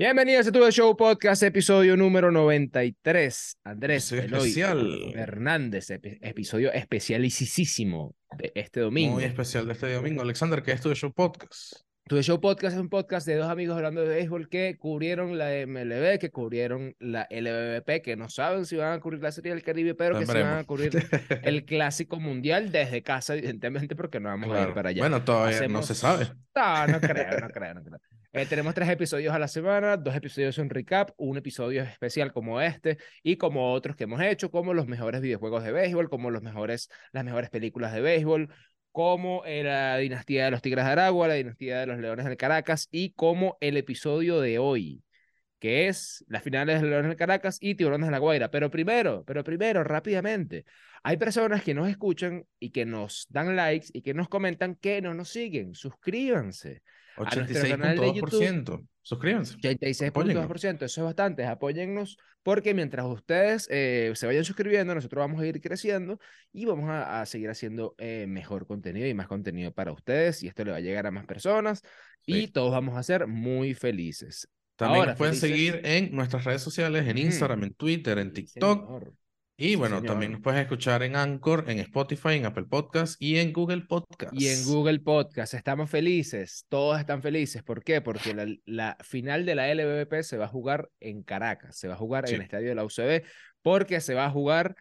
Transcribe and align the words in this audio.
Bienvenidos 0.00 0.46
a 0.46 0.52
Tu 0.52 0.70
Show 0.70 0.96
Podcast, 0.96 1.42
episodio 1.42 1.94
número 1.94 2.30
93. 2.30 3.58
Andrés 3.64 4.10
Episodio 4.10 4.22
Eloy 4.24 4.48
especial. 4.48 5.12
Hernández, 5.14 5.90
epi- 5.90 6.18
episodio 6.22 6.72
especialicísimo 6.72 8.14
de 8.38 8.50
este 8.54 8.80
domingo. 8.80 9.16
Muy 9.16 9.24
especial 9.24 9.66
de 9.66 9.74
este 9.74 9.92
domingo. 9.92 10.22
Alexander, 10.22 10.62
¿qué 10.62 10.72
es 10.72 10.80
tu 10.80 10.94
show 10.94 11.12
podcast? 11.12 11.82
Tu 12.08 12.20
Show 12.22 12.40
Podcast 12.40 12.74
es 12.74 12.80
un 12.80 12.88
podcast 12.88 13.24
de 13.24 13.36
dos 13.36 13.48
amigos 13.48 13.76
hablando 13.76 14.00
de 14.00 14.08
béisbol 14.08 14.48
que 14.48 14.76
cubrieron 14.78 15.38
la 15.38 15.50
MLB, 15.64 16.18
que 16.18 16.30
cubrieron 16.30 16.96
la 16.98 17.28
LBBP, 17.30 18.02
que 18.02 18.16
no 18.16 18.28
saben 18.28 18.64
si 18.64 18.74
van 18.74 18.94
a 18.94 19.00
cubrir 19.00 19.22
la 19.22 19.30
Serie 19.30 19.52
del 19.52 19.62
Caribe, 19.62 19.94
pero 19.94 20.18
que 20.18 20.26
sí 20.26 20.32
van 20.32 20.58
a 20.58 20.64
cubrir 20.64 20.90
el 21.44 21.64
Clásico 21.64 22.18
Mundial 22.18 22.72
desde 22.72 23.02
casa, 23.02 23.34
evidentemente, 23.34 23.94
porque 23.94 24.18
no 24.18 24.28
vamos 24.30 24.50
a 24.56 24.62
ir 24.66 24.74
para 24.74 24.88
allá. 24.88 25.02
Bueno, 25.02 25.22
todavía 25.22 25.68
no 25.68 25.82
se 25.84 25.94
sabe. 25.94 26.26
No, 26.56 26.86
no 26.88 27.00
creo, 27.00 27.38
no 27.38 27.48
creo, 27.50 27.74
no 27.74 27.84
creo. 27.84 28.00
Eh, 28.32 28.46
tenemos 28.46 28.74
tres 28.74 28.88
episodios 28.88 29.34
a 29.34 29.40
la 29.40 29.48
semana, 29.48 29.96
dos 29.96 30.14
episodios 30.14 30.54
son 30.54 30.70
recap, 30.70 31.10
un 31.16 31.36
episodio 31.36 31.82
especial 31.82 32.32
como 32.32 32.60
este 32.60 32.96
y 33.24 33.36
como 33.36 33.72
otros 33.72 33.96
que 33.96 34.04
hemos 34.04 34.22
hecho, 34.22 34.52
como 34.52 34.72
los 34.72 34.86
mejores 34.86 35.20
videojuegos 35.20 35.64
de 35.64 35.72
béisbol, 35.72 36.08
como 36.08 36.30
los 36.30 36.40
mejores, 36.40 36.88
las 37.10 37.24
mejores 37.24 37.50
películas 37.50 37.92
de 37.92 38.00
béisbol, 38.00 38.54
como 38.92 39.44
eh, 39.46 39.64
la 39.64 39.96
dinastía 39.98 40.44
de 40.44 40.52
los 40.52 40.62
Tigres 40.62 40.84
de 40.84 40.92
Aragua, 40.92 41.26
la 41.26 41.34
dinastía 41.34 41.80
de 41.80 41.86
los 41.86 41.98
Leones 41.98 42.24
del 42.24 42.36
Caracas 42.36 42.86
y 42.92 43.14
como 43.14 43.58
el 43.60 43.76
episodio 43.76 44.40
de 44.40 44.60
hoy, 44.60 45.02
que 45.58 45.88
es 45.88 46.24
las 46.28 46.44
finales 46.44 46.76
de 46.76 46.82
los 46.82 46.90
Leones 46.90 47.08
del 47.08 47.18
Caracas 47.18 47.58
y 47.60 47.74
Tiburones 47.74 48.06
de 48.06 48.12
la 48.12 48.18
Guaira. 48.18 48.48
Pero 48.52 48.70
primero, 48.70 49.24
pero 49.26 49.42
primero, 49.42 49.82
rápidamente, 49.82 50.64
hay 51.02 51.16
personas 51.16 51.64
que 51.64 51.74
nos 51.74 51.88
escuchan 51.88 52.44
y 52.60 52.70
que 52.70 52.86
nos 52.86 53.26
dan 53.28 53.56
likes 53.56 53.88
y 53.92 54.02
que 54.02 54.14
nos 54.14 54.28
comentan 54.28 54.76
que 54.76 55.02
no 55.02 55.14
nos 55.14 55.30
siguen. 55.30 55.74
Suscríbanse. 55.74 56.82
A 57.16 57.34
nuestro 57.36 57.68
canal 57.68 57.96
de 57.96 58.06
86.2%. 58.06 58.86
Suscríbanse. 59.02 59.56
86.2%, 59.56 60.82
eso 60.84 61.00
es 61.00 61.04
bastante. 61.04 61.44
Apóyennos 61.44 62.16
porque 62.42 62.74
mientras 62.74 63.06
ustedes 63.06 63.66
eh, 63.70 64.12
se 64.14 64.26
vayan 64.26 64.44
suscribiendo, 64.44 64.94
nosotros 64.94 65.20
vamos 65.20 65.40
a 65.42 65.46
ir 65.46 65.60
creciendo 65.60 66.18
y 66.52 66.64
vamos 66.64 66.88
a, 66.88 67.20
a 67.20 67.26
seguir 67.26 67.50
haciendo 67.50 67.94
eh, 67.98 68.26
mejor 68.28 68.66
contenido 68.66 69.06
y 69.06 69.14
más 69.14 69.26
contenido 69.26 69.72
para 69.72 69.92
ustedes 69.92 70.42
y 70.42 70.48
esto 70.48 70.64
le 70.64 70.70
va 70.70 70.78
a 70.78 70.80
llegar 70.80 71.06
a 71.06 71.10
más 71.10 71.26
personas 71.26 71.82
y 72.24 72.42
Sí. 72.42 72.48
todos 72.48 72.70
vamos 72.72 72.96
a 72.96 73.02
ser 73.02 73.26
muy 73.26 73.74
felices. 73.74 74.48
También 74.76 75.00
Ahora, 75.00 75.12
nos 75.12 75.18
pueden 75.18 75.34
felices. 75.34 75.72
seguir 75.72 75.80
en 75.86 76.14
nuestras 76.14 76.44
redes 76.44 76.62
sociales, 76.62 77.06
en. 77.06 77.18
Instagram, 77.18 77.64
en 77.64 77.74
Twitter, 77.74 78.18
en 78.18 78.32
TikTok. 78.32 78.86
señor. 78.86 79.14
Y 79.62 79.74
bueno, 79.74 79.96
señor. 79.96 80.12
también 80.12 80.32
nos 80.32 80.40
puedes 80.40 80.62
escuchar 80.62 81.02
en 81.02 81.16
Anchor, 81.16 81.66
en 81.68 81.80
Spotify, 81.80 82.30
en 82.30 82.46
Apple 82.46 82.64
Podcasts 82.64 83.18
y 83.20 83.36
en 83.36 83.52
Google 83.52 83.82
Podcasts. 83.82 84.34
Y 84.40 84.48
en 84.48 84.64
Google 84.64 85.00
Podcast 85.00 85.52
estamos 85.52 85.90
felices, 85.90 86.64
todos 86.70 86.98
están 86.98 87.20
felices. 87.20 87.62
¿Por 87.62 87.84
qué? 87.84 88.00
Porque 88.00 88.32
la, 88.32 88.46
la 88.64 88.96
final 89.02 89.44
de 89.44 89.54
la 89.54 89.68
LBBP 89.74 90.22
se 90.22 90.38
va 90.38 90.46
a 90.46 90.48
jugar 90.48 90.88
en 90.98 91.22
Caracas, 91.22 91.76
se 91.76 91.88
va 91.88 91.94
a 91.94 91.98
jugar 91.98 92.26
en 92.26 92.36
el 92.36 92.40
estadio 92.40 92.70
de 92.70 92.74
la 92.74 92.84
UCB, 92.84 93.22
porque 93.60 94.00
se 94.00 94.14
va 94.14 94.24
a 94.24 94.30
jugar 94.30 94.76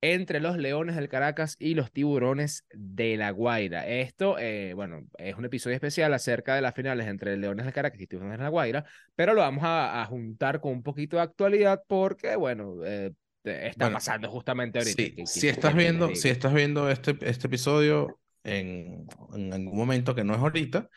entre 0.00 0.40
los 0.40 0.56
Leones 0.56 0.96
del 0.96 1.08
Caracas 1.08 1.54
y 1.60 1.74
los 1.74 1.92
Tiburones 1.92 2.64
de 2.72 3.16
La 3.16 3.30
Guaira. 3.30 3.86
Esto, 3.86 4.40
eh, 4.40 4.72
bueno, 4.74 5.06
es 5.18 5.36
un 5.36 5.44
episodio 5.44 5.76
especial 5.76 6.12
acerca 6.12 6.56
de 6.56 6.62
las 6.62 6.74
finales 6.74 7.06
entre 7.06 7.36
Leones 7.36 7.64
del 7.64 7.74
Caracas 7.74 8.00
y 8.00 8.08
Tiburones 8.08 8.38
de 8.38 8.42
La 8.44 8.50
Guaira, 8.50 8.84
pero 9.14 9.34
lo 9.34 9.42
vamos 9.42 9.62
a, 9.62 10.02
a 10.02 10.06
juntar 10.06 10.60
con 10.60 10.72
un 10.72 10.82
poquito 10.82 11.16
de 11.16 11.22
actualidad 11.22 11.82
porque, 11.86 12.34
bueno, 12.34 12.84
eh, 12.84 13.12
está 13.50 13.84
Bueno, 13.86 13.96
pasando 13.96 14.30
justamente 14.30 14.78
ahorita. 14.78 14.96
Sí, 15.02 15.10
¿Qué- 15.10 15.16
qué- 15.16 15.26
si 15.26 15.48
estás 15.48 15.72
que 15.72 15.78
viendo, 15.78 16.14
si 16.14 16.28
estás 16.28 16.54
viendo 16.54 16.90
este, 16.90 17.16
este 17.22 17.46
episodio 17.46 18.18
en, 18.44 19.06
en 19.34 19.52
algún 19.52 19.76
momento 19.76 20.14
que 20.14 20.24
no 20.24 20.34
es 20.34 20.40
ahorita, 20.40 20.88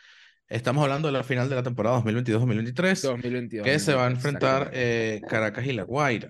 estamos 0.47 0.83
hablando 0.83 1.07
de 1.07 1.13
la 1.13 1.23
final 1.23 1.49
de 1.49 1.55
la 1.55 1.63
temporada 1.63 1.97
2022-2023, 1.97 3.01
2022. 3.01 3.65
que 3.65 3.79
se 3.79 3.93
va 3.93 4.05
a 4.05 4.09
2023, 4.09 4.17
enfrentar 4.17 4.71
eh, 4.73 5.21
Caracas 5.27 5.65
y 5.65 5.73
La 5.73 5.83
Guaira. 5.83 6.29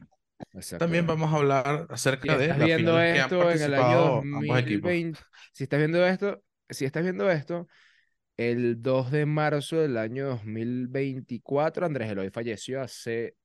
También 0.78 1.06
vamos 1.06 1.34
a 1.34 1.38
hablar 1.38 1.88
acerca 1.90 2.34
Si 2.34 2.40
de 2.40 2.44
estás 2.46 2.58
las 2.60 2.68
viendo 2.68 2.92
finales 2.94 3.14
que 3.14 3.20
han 3.20 3.26
esto 3.26 3.52
en 3.52 3.62
el 3.62 3.74
año 3.74 3.84
participado 3.84 4.22
ambos 4.22 4.60
equipos. 4.60 4.92
2020, 4.92 5.20
si 5.54 5.64
estás 5.64 5.80
viendo 5.80 6.06
esto, 6.06 6.44
si 6.70 6.86
estás 6.86 7.04
viendo 7.04 7.30
esto, 7.30 7.68
el 8.38 8.82
2 8.82 9.12
de 9.12 9.26
marzo 9.26 9.78
del 9.78 9.98
año 9.98 10.28
2024, 10.28 11.86
Andrés 11.86 12.10
Eloy 12.10 12.30
falleció 12.30 12.82
hace 12.82 13.36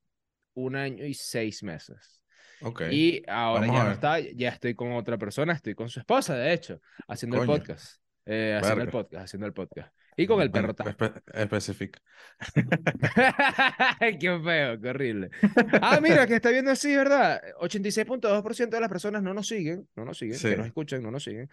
un 0.54 0.76
año 0.76 1.04
y 1.04 1.14
seis 1.14 1.62
meses. 1.62 2.22
Ok, 2.62 2.82
Y 2.90 3.22
ahora 3.28 3.62
vamos 3.66 3.76
ya 3.76 3.84
no 3.84 3.92
está, 3.92 4.20
ya 4.20 4.48
estoy 4.50 4.74
con 4.74 4.92
otra 4.92 5.18
persona, 5.18 5.52
estoy 5.52 5.74
con 5.74 5.88
su 5.88 6.00
esposa, 6.00 6.34
de 6.36 6.52
hecho, 6.52 6.80
haciendo 7.08 7.40
el 7.40 7.46
Coño. 7.46 7.58
podcast. 7.58 8.00
eh, 8.26 8.58
haciendo 8.60 8.84
el 8.84 8.90
podcast, 8.90 9.24
haciendo 9.24 9.46
el 9.46 9.52
podcast. 9.52 9.94
Y 10.16 10.26
con 10.28 10.40
el 10.40 10.50
perro 10.50 10.74
también. 10.74 10.96
espe- 10.96 11.22
especifica. 11.34 12.00
Qué 14.20 14.40
feo, 14.44 14.80
qué 14.80 14.88
horrible. 14.88 15.30
Ah, 15.82 15.98
mira, 16.00 16.26
que 16.26 16.36
está 16.36 16.50
viendo 16.50 16.70
así, 16.70 16.94
¿verdad? 16.94 17.42
86.2% 17.60 18.68
de 18.76 18.80
las 18.80 18.88
personas 18.88 19.22
no 19.22 19.34
nos 19.34 19.48
siguen, 19.48 19.88
no 19.96 20.04
nos 20.04 20.18
siguen, 20.18 20.38
que 20.38 20.50
Sí. 20.50 20.56
nos 20.56 20.66
escuchan, 20.66 21.02
no 21.02 21.10
nos 21.10 21.24
siguen. 21.24 21.50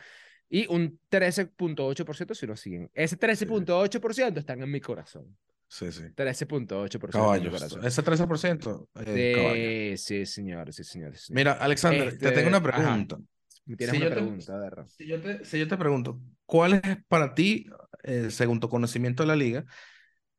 Y 0.50 0.67
un 0.67 1.00
13.8% 1.09 2.35
sí 2.35 2.45
nos 2.45 2.59
siguen. 2.59 2.90
Ese 2.94 3.17
13.8% 3.17 4.38
están 4.40 4.61
en 4.61 4.69
mi 4.72 4.79
corazón. 4.81 5.35
Sí, 5.71 5.89
sí. 5.91 6.03
13.8% 6.15 7.25
en 7.37 7.43
mi 7.43 7.49
Caballos. 7.49 7.77
Ese 7.81 8.03
13%, 8.03 8.89
eh, 9.05 9.31
caballo. 9.31 9.69
Sí, 9.97 10.25
señor, 10.25 10.73
sí, 10.73 10.83
señor. 10.83 11.15
sí, 11.15 11.25
señor. 11.27 11.37
Mira, 11.39 11.53
Alexander, 11.53 12.09
te 12.09 12.15
Este, 12.15 12.31
tengo 12.31 12.49
una 12.49 12.61
ajá. 12.61 12.73
pregunta. 12.83 13.17
Me 13.65 13.77
tienes 13.77 13.93
si 13.93 13.97
una 13.97 14.05
yo 14.05 14.09
te- 14.09 14.15
pregunta, 14.15 14.55
a 14.55 14.59
ver. 14.59 14.85
Si 14.87 15.07
yo 15.07 15.21
te, 15.21 15.45
si 15.45 15.59
yo 15.59 15.67
te 15.67 15.77
pregunto, 15.77 16.19
¿cuál 16.45 16.73
es 16.73 16.81
para 17.07 17.33
ti, 17.33 17.67
eh, 18.03 18.29
según 18.31 18.59
tu 18.59 18.67
conocimiento 18.69 19.23
de 19.23 19.27
la 19.27 19.35
liga, 19.37 19.65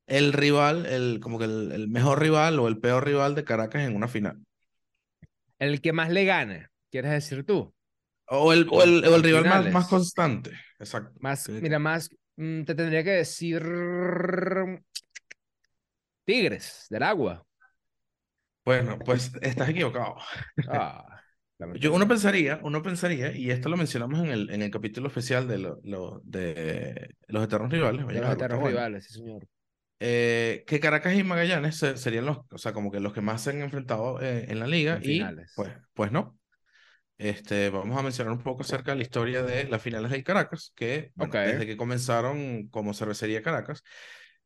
el 0.06 0.32
rival, 0.34 0.86
el, 0.86 1.20
como 1.20 1.38
que 1.38 1.46
el, 1.46 1.72
el 1.72 1.88
mejor 1.88 2.20
rival 2.20 2.58
o 2.60 2.68
el 2.68 2.78
peor 2.80 3.04
rival 3.06 3.34
de 3.34 3.44
Caracas 3.44 3.82
en 3.82 3.96
una 3.96 4.08
final? 4.08 4.42
El 5.58 5.80
que 5.80 5.94
más 5.94 6.10
le 6.10 6.26
gane, 6.26 6.68
¿quieres 6.90 7.10
decir 7.12 7.46
tú? 7.46 7.74
O 8.28 8.52
el, 8.52 8.66
o 8.70 8.82
el, 8.82 9.04
o 9.06 9.14
el 9.14 9.22
rival 9.22 9.44
más, 9.46 9.66
más 9.70 9.86
constante. 9.88 10.50
Exacto. 10.78 11.20
Más, 11.20 11.44
Sí, 11.46 11.52
mira, 11.58 11.78
más, 11.78 12.10
mm, 12.36 12.64
te 12.64 12.74
tendría 12.74 13.04
que 13.04 13.10
decir 13.10 13.62
Tigres 16.24 16.86
del 16.90 17.02
agua. 17.04 17.46
Bueno, 18.64 18.98
pues 19.04 19.32
estás 19.42 19.68
equivocado. 19.68 20.16
Ah, 20.66 21.22
Yo, 21.74 21.92
uno 21.94 22.08
pensaría, 22.08 22.60
uno 22.62 22.82
pensaría, 22.82 23.36
y 23.36 23.50
esto 23.50 23.68
lo 23.68 23.76
mencionamos 23.76 24.20
en 24.20 24.26
el, 24.30 24.50
en 24.50 24.62
el 24.62 24.70
capítulo 24.70 25.08
especial 25.08 25.46
de, 25.48 25.58
lo, 25.58 25.80
lo- 25.84 26.20
de 26.24 27.14
los 27.28 27.44
eternos 27.44 27.70
rivales, 27.70 28.04
De 28.06 28.20
los 28.20 28.32
eternos 28.32 28.60
bueno, 28.60 28.68
rivales, 28.68 29.04
sí, 29.06 29.14
señor. 29.14 29.46
eh, 30.00 30.64
que 30.66 30.80
Caracas 30.80 31.14
y 31.14 31.22
Magallanes 31.24 31.76
se- 31.78 31.96
serían 31.96 32.26
los, 32.26 32.38
o 32.50 32.58
sea, 32.58 32.72
como 32.72 32.90
que 32.90 33.00
los 33.00 33.12
que 33.12 33.20
más 33.20 33.42
se 33.42 33.50
han 33.50 33.62
enfrentado 33.62 34.20
eh, 34.20 34.46
en 34.48 34.58
la 34.60 34.66
liga, 34.66 34.96
En 34.96 35.02
y 35.02 35.04
finales. 35.04 35.52
pues, 35.54 35.70
pues 35.94 36.12
no. 36.12 36.38
Este, 37.18 37.70
vamos 37.70 37.98
a 37.98 38.02
mencionar 38.02 38.32
un 38.34 38.42
poco 38.42 38.62
acerca 38.62 38.92
de 38.92 38.98
la 38.98 39.02
historia 39.04 39.42
de 39.44 39.64
las 39.66 39.82
finales 39.82 40.10
del 40.10 40.24
Caracas, 40.24 40.72
que 40.76 41.12
bueno, 41.14 41.34
desde 41.42 41.66
que 41.66 41.76
comenzaron 41.76 42.68
como 42.68 42.94
cervecería 42.94 43.42
Caracas, 43.42 43.84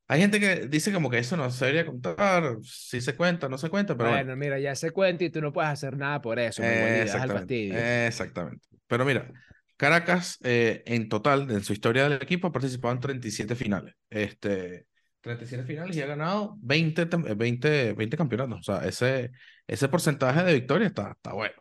hay 0.08 0.20
gente 0.20 0.38
que 0.40 0.66
dice 0.68 0.92
como 0.92 1.10
que 1.10 1.18
eso 1.18 1.36
no 1.36 1.50
se 1.50 1.64
debería 1.66 1.86
contar, 1.86 2.56
si 2.62 3.00
se 3.00 3.16
cuenta, 3.16 3.48
no 3.48 3.58
se 3.58 3.68
cuenta, 3.70 3.96
pero 3.96 4.10
bueno. 4.10 4.24
Bueno, 4.26 4.36
mira, 4.36 4.58
ya 4.58 4.74
se 4.74 4.90
cuenta 4.90 5.24
y 5.24 5.30
tú 5.30 5.40
no 5.40 5.52
puedes 5.52 5.70
hacer 5.70 5.96
nada 5.96 6.20
por 6.22 6.38
eso, 6.38 6.62
Eh, 6.62 7.02
Exactamente, 7.02 8.06
exactamente. 8.06 8.68
Pero 8.86 9.04
mira, 9.04 9.30
Caracas 9.76 10.38
eh, 10.42 10.82
en 10.86 11.08
total, 11.08 11.50
en 11.50 11.62
su 11.62 11.72
historia 11.72 12.08
del 12.08 12.22
equipo, 12.22 12.48
ha 12.48 12.52
participado 12.52 12.94
en 12.94 13.00
37 13.00 13.54
finales. 13.54 13.94
Este, 14.08 14.86
37 15.20 15.64
finales 15.64 15.96
y 15.96 16.00
ha 16.02 16.06
ganado 16.06 16.56
20, 16.60 17.08
tem- 17.08 17.28
eh, 17.28 17.34
20, 17.34 17.92
20 17.94 18.16
campeonatos. 18.16 18.60
O 18.60 18.62
sea, 18.62 18.86
ese, 18.88 19.32
ese 19.66 19.88
porcentaje 19.88 20.42
de 20.44 20.54
victoria 20.54 20.86
está, 20.88 21.10
está 21.12 21.32
bueno. 21.32 21.54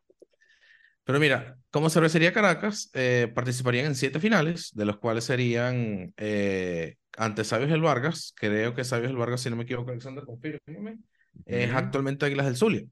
Pero 1.06 1.20
mira, 1.20 1.58
como 1.72 1.90
cervecería 1.90 2.34
Caracas, 2.34 2.90
eh, 2.94 3.32
participarían 3.34 3.86
en 3.88 3.96
7 3.96 4.20
finales, 4.20 4.72
de 4.74 4.86
los 4.86 4.98
cuales 4.98 5.24
serían 5.24 6.14
eh, 6.18 6.96
ante 7.18 7.44
Sabios 7.44 7.70
del 7.70 7.82
Vargas. 7.82 8.34
Creo 8.36 8.74
que 8.74 8.84
Sabios 8.84 9.10
del 9.10 9.18
Vargas, 9.18 9.42
si 9.42 9.50
no 9.50 9.56
me 9.56 9.64
equivoco, 9.64 9.92
Alexander, 9.92 10.26
confírmeme. 10.26 10.98
Es 11.46 11.74
actualmente 11.74 12.26
Águilas 12.26 12.48
del 12.48 12.56
Zulia. 12.56 12.84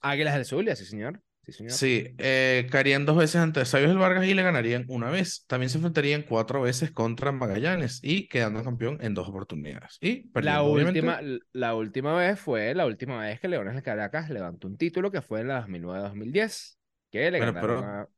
Águilas 0.00 0.34
del 0.34 0.44
Zulia, 0.44 0.74
sí, 0.76 0.84
señor. 0.84 1.22
Sí, 1.46 1.52
señor. 1.52 1.72
Sí, 1.72 2.14
eh, 2.18 2.66
caerían 2.70 3.06
dos 3.06 3.16
veces 3.16 3.36
ante 3.36 3.64
Sabios 3.64 3.90
del 3.90 3.98
Vargas 3.98 4.26
y 4.26 4.34
le 4.34 4.42
ganarían 4.42 4.84
una 4.88 5.10
vez. 5.10 5.44
También 5.46 5.70
se 5.70 5.78
enfrentarían 5.78 6.22
cuatro 6.22 6.60
veces 6.62 6.90
contra 6.90 7.32
Magallanes 7.32 8.00
y 8.02 8.28
quedando 8.28 8.62
campeón 8.64 8.98
en 9.00 9.14
dos 9.14 9.28
oportunidades. 9.28 9.96
Y 10.00 10.30
La 10.34 10.62
obviamente. 10.62 11.00
última, 11.00 11.20
la 11.52 11.74
última 11.74 12.14
vez 12.14 12.38
fue 12.38 12.74
la 12.74 12.86
última 12.86 13.20
vez 13.20 13.40
que 13.40 13.48
Leones 13.48 13.74
de 13.74 13.82
Caracas 13.82 14.28
levantó 14.28 14.68
un 14.68 14.76
título 14.76 15.10
que 15.10 15.22
fue 15.22 15.40
en 15.40 15.48
la 15.48 15.60
2009-2010, 15.60 16.79
que 17.10 17.30
le 17.30 17.38
Bueno, 17.38 17.52
ganaron 17.52 17.80
pero- 17.80 17.90
a 17.90 18.08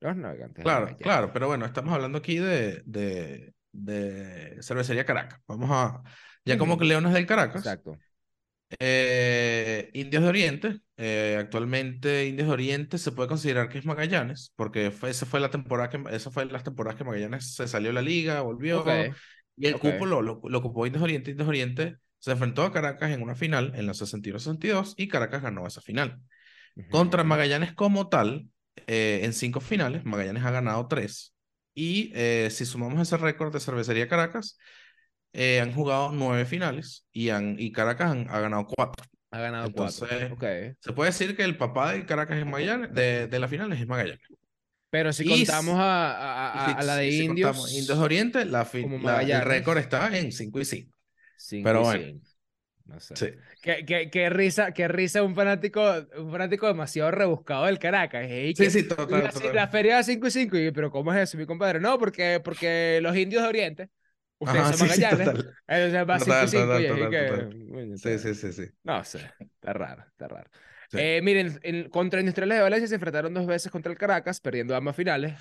los 0.00 0.16
navegantes. 0.16 0.56
de 0.56 0.62
Claro, 0.62 0.96
claro, 0.98 1.32
pero 1.32 1.46
bueno, 1.48 1.66
estamos 1.66 1.92
hablando 1.92 2.18
aquí 2.18 2.38
de, 2.38 2.82
de, 2.86 3.52
de 3.72 4.56
Cervecería 4.62 5.04
Caracas. 5.04 5.40
Vamos 5.46 5.68
a, 5.70 6.02
ya 6.44 6.56
como 6.58 6.78
que 6.78 6.84
Leones 6.86 7.12
del 7.12 7.26
Caracas, 7.26 7.64
Exacto. 7.64 7.98
eh, 8.78 9.90
Indios 9.92 10.22
de 10.22 10.28
Oriente, 10.28 10.80
eh, 10.96 11.36
actualmente 11.38 12.26
Indios 12.26 12.48
de 12.48 12.54
Oriente 12.54 12.98
se 12.98 13.12
puede 13.12 13.28
considerar 13.28 13.68
que 13.68 13.78
es 13.78 13.84
Magallanes, 13.84 14.52
porque 14.56 14.90
fue, 14.90 15.10
esa 15.10 15.26
fue 15.26 15.40
la 15.40 15.50
temporada 15.50 15.90
que, 15.90 16.02
esa 16.14 16.30
fue 16.30 16.44
las 16.46 16.64
temporadas 16.64 16.96
que 16.96 17.04
Magallanes 17.04 17.54
se 17.54 17.68
salió 17.68 17.88
de 17.90 17.94
la 17.94 18.02
liga, 18.02 18.40
volvió, 18.42 18.80
Ok. 18.80 19.14
Y 19.56 19.66
el 19.66 19.74
Ok. 19.74 19.80
cupo 19.82 20.06
lo, 20.06 20.22
lo, 20.22 20.40
lo 20.42 20.58
ocupó 20.58 20.86
Indios 20.86 21.02
Oriente. 21.04 21.32
Indios 21.32 21.46
Oriente 21.48 21.96
se 22.18 22.30
enfrentó 22.30 22.62
a 22.62 22.72
Caracas 22.72 23.10
en 23.10 23.20
una 23.20 23.34
final 23.34 23.72
en 23.74 23.86
los 23.86 24.00
61-62 24.00 24.94
y 24.96 25.08
Caracas 25.08 25.42
ganó 25.42 25.66
esa 25.66 25.82
final. 25.82 26.18
Contra 26.90 27.24
Magallanes 27.24 27.72
como 27.74 28.08
tal, 28.08 28.46
eh, 28.86 29.20
en 29.24 29.32
cinco 29.32 29.60
finales, 29.60 30.04
Magallanes 30.04 30.44
ha 30.44 30.50
ganado 30.50 30.86
tres. 30.88 31.34
Y 31.74 32.10
eh, 32.14 32.48
si 32.50 32.64
sumamos 32.66 33.00
ese 33.00 33.16
récord 33.16 33.52
de 33.52 33.60
Cervecería 33.60 34.08
Caracas, 34.08 34.58
eh, 35.32 35.60
han 35.60 35.72
jugado 35.72 36.10
nueve 36.12 36.44
finales 36.44 37.06
y, 37.12 37.28
han, 37.30 37.56
y 37.58 37.72
Caracas 37.72 38.16
ha 38.28 38.40
ganado 38.40 38.66
cuatro. 38.66 39.04
Ha 39.30 39.38
ganado 39.38 39.66
Entonces, 39.68 40.08
cuatro. 40.08 40.34
Ok. 40.34 40.76
Se 40.80 40.92
puede 40.92 41.10
decir 41.10 41.36
que 41.36 41.44
el 41.44 41.56
papá 41.56 41.92
de 41.92 42.04
Caracas 42.04 42.38
es 42.38 42.46
Magallanes, 42.46 42.92
de, 42.92 43.28
de 43.28 43.38
la 43.38 43.46
final 43.48 43.72
es 43.72 43.86
Magallanes. 43.86 44.20
Pero 44.90 45.12
si 45.12 45.24
contamos 45.24 45.76
a, 45.78 46.10
a- 46.10 46.66
a- 46.66 46.70
Y 46.70 46.72
si- 46.72 46.78
a 46.80 46.82
la 46.82 46.96
de 46.96 47.10
si- 47.12 47.24
indios. 47.24 47.72
Indios 47.72 47.98
Oriente, 47.98 48.44
la 48.44 48.68
la- 49.02 49.22
el 49.22 49.42
récord 49.42 49.78
está 49.78 50.16
en 50.18 50.32
5 50.32 50.58
y 50.60 50.64
5. 50.64 50.96
cinco 51.36 51.64
pero 51.64 51.80
y 51.80 51.84
bueno. 51.84 52.04
cinco. 52.04 52.26
No 52.90 52.98
sé. 52.98 53.14
Sí. 53.14 53.26
Qué, 53.62 53.84
qué- 53.86 54.10
qué 54.10 54.30
risa, 54.30 54.72
qué 54.72 54.88
risa 54.88 55.22
un 55.22 55.34
fanático, 55.36 55.80
un 56.18 56.30
fanático 56.32 56.66
demasiado 56.66 57.10
rebuscado 57.12 57.66
del 57.66 57.78
Caracas. 57.78 58.24
¿eh? 58.28 58.52
Sí, 58.56 58.68
sí, 58.70 58.82
total, 58.88 59.22
la, 59.24 59.30
total. 59.30 59.54
la 59.54 59.68
feria 59.68 59.96
de 59.98 60.02
5 60.04 60.26
y 60.26 60.30
5. 60.32 60.56
Y, 60.58 60.70
pero 60.72 60.90
¿cómo 60.90 61.12
es 61.14 61.20
eso, 61.20 61.38
mi 61.38 61.46
compadre? 61.46 61.78
No, 61.78 61.98
porque, 61.98 62.40
porque 62.44 62.98
los 63.00 63.16
indios 63.16 63.42
de 63.44 63.48
Oriente, 63.48 63.90
ustedes 64.38 64.64
Ajá, 64.64 64.72
son 64.72 64.88
sí, 64.88 65.00
Magallanes, 65.00 65.28
entonces 65.68 66.08
va 66.08 66.18
5 66.18 66.44
y 66.44 66.46
Total, 66.46 66.48
5. 66.48 66.66
total, 66.66 66.82
y 66.82 66.84
es 66.86 66.90
total, 66.90 67.10
que, 67.10 67.26
total. 67.28 67.48
coño, 67.70 67.96
Sí, 67.96 68.18
sí, 68.18 68.34
sí, 68.34 68.52
sí. 68.52 68.70
No 68.82 69.04
sé, 69.04 69.18
está 69.38 69.72
raro, 69.72 70.04
está 70.08 70.28
raro. 70.28 70.50
Sí. 70.90 70.98
Eh, 70.98 71.20
miren, 71.22 71.60
en- 71.62 71.88
contra 71.90 72.18
Industriales 72.20 72.56
de 72.56 72.62
Valencia 72.62 72.88
se 72.88 72.94
enfrentaron 72.96 73.32
dos 73.32 73.46
veces 73.46 73.70
contra 73.70 73.92
el 73.92 73.98
Caracas, 73.98 74.40
perdiendo 74.40 74.74
ambas 74.74 74.96
finales. 74.96 75.34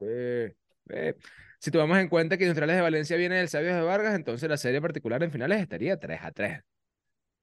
Eh, 0.00 0.54
eh, 0.88 1.14
Si 1.58 1.70
tomamos 1.70 1.98
en 1.98 2.08
cuenta 2.08 2.36
que 2.38 2.44
Industriales 2.44 2.76
de 2.76 2.82
Valencia 2.82 3.16
viene 3.16 3.36
del 3.36 3.48
Sabios 3.48 3.74
de 3.74 3.82
Vargas, 3.82 4.14
entonces 4.14 4.48
la 4.48 4.56
serie 4.56 4.80
particular 4.80 5.22
en 5.22 5.30
finales 5.30 5.60
estaría 5.60 5.98
3 5.98 6.20
a 6.22 6.32
3. 6.32 6.60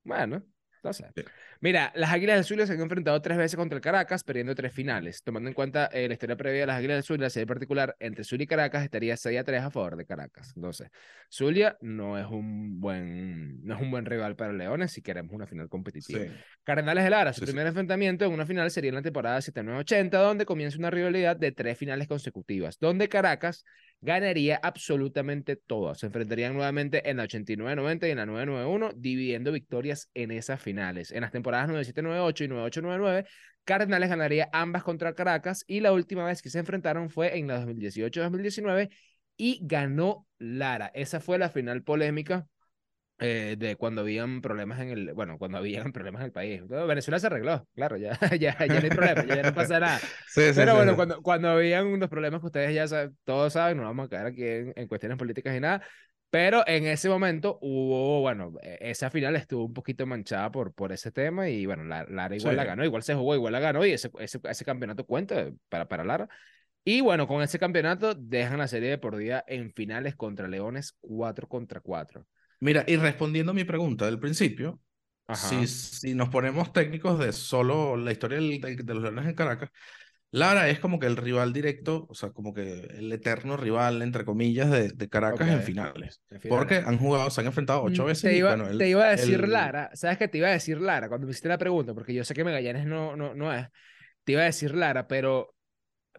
Bueno, 0.08 0.44
no 0.84 0.94
sé. 0.94 1.12
Sí. 1.16 1.24
Mira, 1.62 1.92
las 1.96 2.12
Águilas 2.12 2.36
del 2.38 2.46
Zulia 2.46 2.68
se 2.68 2.74
han 2.74 2.82
enfrentado 2.82 3.22
tres 3.22 3.38
veces 3.38 3.56
contra 3.58 3.76
el 3.78 3.82
Caracas, 3.82 4.24
perdiendo 4.24 4.54
tres 4.56 4.74
finales. 4.74 5.24
Tomando 5.24 5.48
en 5.50 5.54
cuenta 5.54 5.88
eh, 5.88 6.08
la 6.08 6.14
historia 6.14 6.36
previa 6.36 6.62
de 6.62 6.68
las 6.68 6.78
Águilas 6.78 7.10
la 7.10 7.30
serie 7.30 7.48
particular 7.48 7.96
entre 8.00 8.24
Zulia 8.24 8.44
y 8.44 8.48
Caracas 8.48 8.84
estaría 8.84 9.18
6 9.18 9.40
a 9.40 9.44
3 9.44 9.62
a 9.64 9.72
favor 9.72 9.96
de 9.96 10.06
Caracas. 10.06 10.54
Entonces, 10.56 10.90
Zulia 11.30 11.78
no 11.82 12.18
es 12.18 12.26
un 12.28 12.80
buen, 12.80 13.64
no 13.64 13.76
es 13.76 13.82
un 13.82 13.90
buen 13.92 14.06
rival 14.06 14.36
para 14.36 14.54
Leones 14.54 14.92
si 14.92 15.02
queremos 15.02 15.34
una 15.34 15.48
final 15.48 15.70
competitiva. 15.70 16.20
Sí. 16.20 16.30
Cardenales 16.64 17.04
de 17.04 17.10
Lara, 17.10 17.34
su 17.34 17.40
Sí, 17.42 17.46
sí. 17.46 17.52
primer 17.52 17.68
enfrentamiento 17.68 18.26
en 18.26 18.32
una 18.32 18.46
final 18.46 18.70
sería 18.72 18.90
en 18.90 18.96
la 18.96 19.02
temporada 19.02 19.40
79-80, 19.42 20.10
donde 20.12 20.46
comienza 20.46 20.78
una 20.78 20.90
rivalidad 20.90 21.36
de 21.36 21.52
tres 21.52 21.78
finales 21.78 22.08
consecutivas, 22.08 22.78
donde 22.80 23.10
Caracas 23.10 23.64
ganaría 24.00 24.60
absolutamente 24.62 25.56
todas. 25.56 26.00
Se 26.00 26.06
enfrentarían 26.06 26.54
nuevamente 26.54 27.10
en 27.10 27.18
la 27.18 27.24
89-90 27.24 28.08
y 28.08 28.12
en 28.12 28.18
la 28.18 28.26
991, 28.28 28.92
dividiendo 28.96 29.52
victorias 29.52 30.10
en 30.14 30.32
esas 30.32 30.62
finales. 30.62 31.12
En 31.12 31.22
las 31.22 31.32
temporadas 31.32 31.47
97-98 31.52 32.44
y 32.46 32.48
98-99, 32.48 33.26
Cardenales 33.64 34.10
ganaría 34.10 34.50
ambas 34.54 34.84
contra 34.84 35.14
Caracas 35.14 35.66
y 35.68 35.82
la 35.82 35.92
última 35.92 36.26
vez 36.26 36.42
que 36.42 36.50
se 36.50 36.60
enfrentaron 36.60 37.10
fue 37.10 37.38
en 37.38 37.48
la 37.48 37.66
2018-2019 37.66 38.90
y 39.36 39.60
ganó 39.62 40.26
Lara. 40.40 40.92
Esa 40.94 41.20
fue 41.20 41.38
la 41.38 41.50
final 41.50 41.84
polémica 41.84 42.48
eh, 43.20 43.56
de 43.58 43.76
cuando 43.76 44.02
habían 44.02 44.42
problemas 44.42 44.80
en 44.80 44.90
el, 44.90 45.14
bueno, 45.14 45.38
cuando 45.40 45.58
habían 45.58 45.92
problemas 45.92 46.22
en 46.22 46.28
el 46.28 46.32
país. 46.32 46.62
Venezuela 46.68 47.20
se 47.20 47.28
arregló, 47.28 47.68
claro, 47.74 47.98
ya, 47.98 48.18
ya, 48.40 48.56
ya 48.60 48.68
no 48.68 48.76
hay 48.76 48.90
problema, 48.90 49.26
ya, 49.26 49.42
no 49.44 49.54
pasa 49.54 49.80
nada. 49.80 50.00
Sí, 50.28 50.42
sí, 50.42 50.54
Pero 50.56 50.72
sí, 50.72 50.78
bueno, 50.78 50.96
cuando, 50.96 51.22
cuando 51.22 51.50
habían 51.50 51.88
unos 51.88 52.10
problemas 52.10 52.42
que 52.42 52.46
ustedes 52.48 52.76
ya 52.76 52.88
saben, 52.88 53.18
todos 53.24 53.54
saben, 53.54 53.78
no 53.78 53.84
vamos 53.84 54.06
a 54.06 54.10
caer 54.10 54.28
aquí 54.28 54.44
en, 54.44 54.74
en 54.76 54.88
cuestiones 54.88 55.18
políticas 55.18 55.56
y 55.56 55.60
nada, 55.60 55.82
pero 56.30 56.64
en 56.68 56.86
ese 56.86 57.10
momento 57.10 57.58
hubo, 57.62 58.22
bueno, 58.22 58.54
e- 58.62 58.78
esa 58.82 59.10
final 59.10 59.36
estuvo 59.36 59.66
un 59.66 59.74
poquito 59.74 60.06
manchada 60.06 60.52
por, 60.52 60.74
por 60.74 60.92
ese 60.92 61.12
tema 61.12 61.50
y 61.50 61.66
bueno, 61.66 61.84
la- 61.86 62.06
Lara 62.06 62.36
igual 62.36 62.56
la 62.56 62.64
Sí. 62.64 62.68
ganó, 62.68 62.84
igual 62.86 63.04
se 63.04 63.16
jugó, 63.16 63.36
igual 63.36 63.54
la 63.54 63.60
ganó 63.60 63.86
y 63.86 63.92
ese, 63.92 64.12
ese, 64.20 64.40
ese 64.44 64.66
campeonato 64.66 65.06
cuenta 65.06 65.50
para, 65.70 65.88
para 65.88 66.04
Lara. 66.04 66.28
Y 66.84 67.02
bueno, 67.02 67.28
con 67.28 67.42
ese 67.42 67.60
campeonato 67.60 68.14
dejan 68.16 68.60
la 68.60 68.68
serie 68.68 68.90
de 68.90 68.98
por 68.98 69.18
día 69.18 69.44
en 69.48 69.74
finales 69.74 70.16
contra 70.16 70.48
Leones 70.48 70.98
4 71.02 71.48
contra 71.48 71.82
4. 71.82 72.26
Mira, 72.60 72.84
y 72.88 72.96
respondiendo 72.96 73.52
a 73.52 73.56
mi 73.56 73.66
pregunta 73.66 74.06
del 74.06 74.20
principio, 74.20 74.80
si, 75.34 75.68
si 75.68 76.14
nos 76.14 76.30
ponemos 76.30 76.72
técnicos 76.72 77.20
de 77.20 77.34
solo 77.34 77.98
la 77.98 78.12
historia 78.14 78.38
del- 78.38 78.62
de 78.62 78.94
los 78.94 79.04
Leones 79.04 79.26
en 79.28 79.36
Caracas, 79.36 79.70
Lara 80.32 80.70
es 80.70 80.80
como 80.80 81.00
que 81.00 81.08
el 81.08 81.18
rival 81.18 81.54
directo, 81.54 82.06
o 82.10 82.14
sea, 82.16 82.32
como 82.32 82.54
que 82.54 82.62
el 82.82 83.12
eterno 83.14 83.58
rival, 83.58 84.02
entre 84.02 84.26
comillas, 84.26 84.70
de, 84.70 84.90
de 84.90 85.10
Caracas 85.10 85.50
en 85.50 85.62
finales. 85.64 86.22
En 86.30 86.40
finales. 86.42 86.68
Porque 86.68 86.76
han 86.78 86.98
jugado, 86.98 87.30
se 87.30 87.42
han 87.42 87.48
enfrentado 87.48 87.82
ocho 87.84 88.04
Mm, 88.04 88.06
veces. 88.06 88.24
Te 88.24 88.36
y 88.36 88.38
iba, 88.38 88.56
bueno, 88.56 88.68
el- 88.68 88.78
te 88.78 88.90
iba 88.90 89.06
a 89.06 89.10
decir 89.12 89.40
el- 89.40 89.52
Lara, 89.52 89.90
¿sabes 89.94 90.18
qué 90.18 90.28
te 90.28 90.38
iba 90.40 90.48
a 90.48 90.52
decir 90.52 90.80
Lara 90.82 91.08
cuando 91.10 91.28
me 91.28 91.32
hiciste 91.32 91.50
la 91.50 91.58
pregunta? 91.58 91.94
Porque 91.94 92.14
yo 92.14 92.24
sé 92.24 92.34
que 92.34 92.44
Magallanes 92.44 92.86
no, 92.86 93.16
no, 93.16 93.34
no 93.36 93.54
es. 93.54 93.68
Te 94.24 94.34
iba 94.34 94.42
a 94.44 94.46
decir 94.46 94.76
Lara, 94.76 95.08
pero 95.08 95.56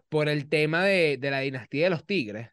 por 0.09 0.29
el 0.29 0.49
tema 0.49 0.85
de, 0.85 1.17
de 1.19 1.31
la 1.31 1.41
dinastía 1.41 1.85
de 1.85 1.89
los 1.91 2.05
Tigres. 2.05 2.49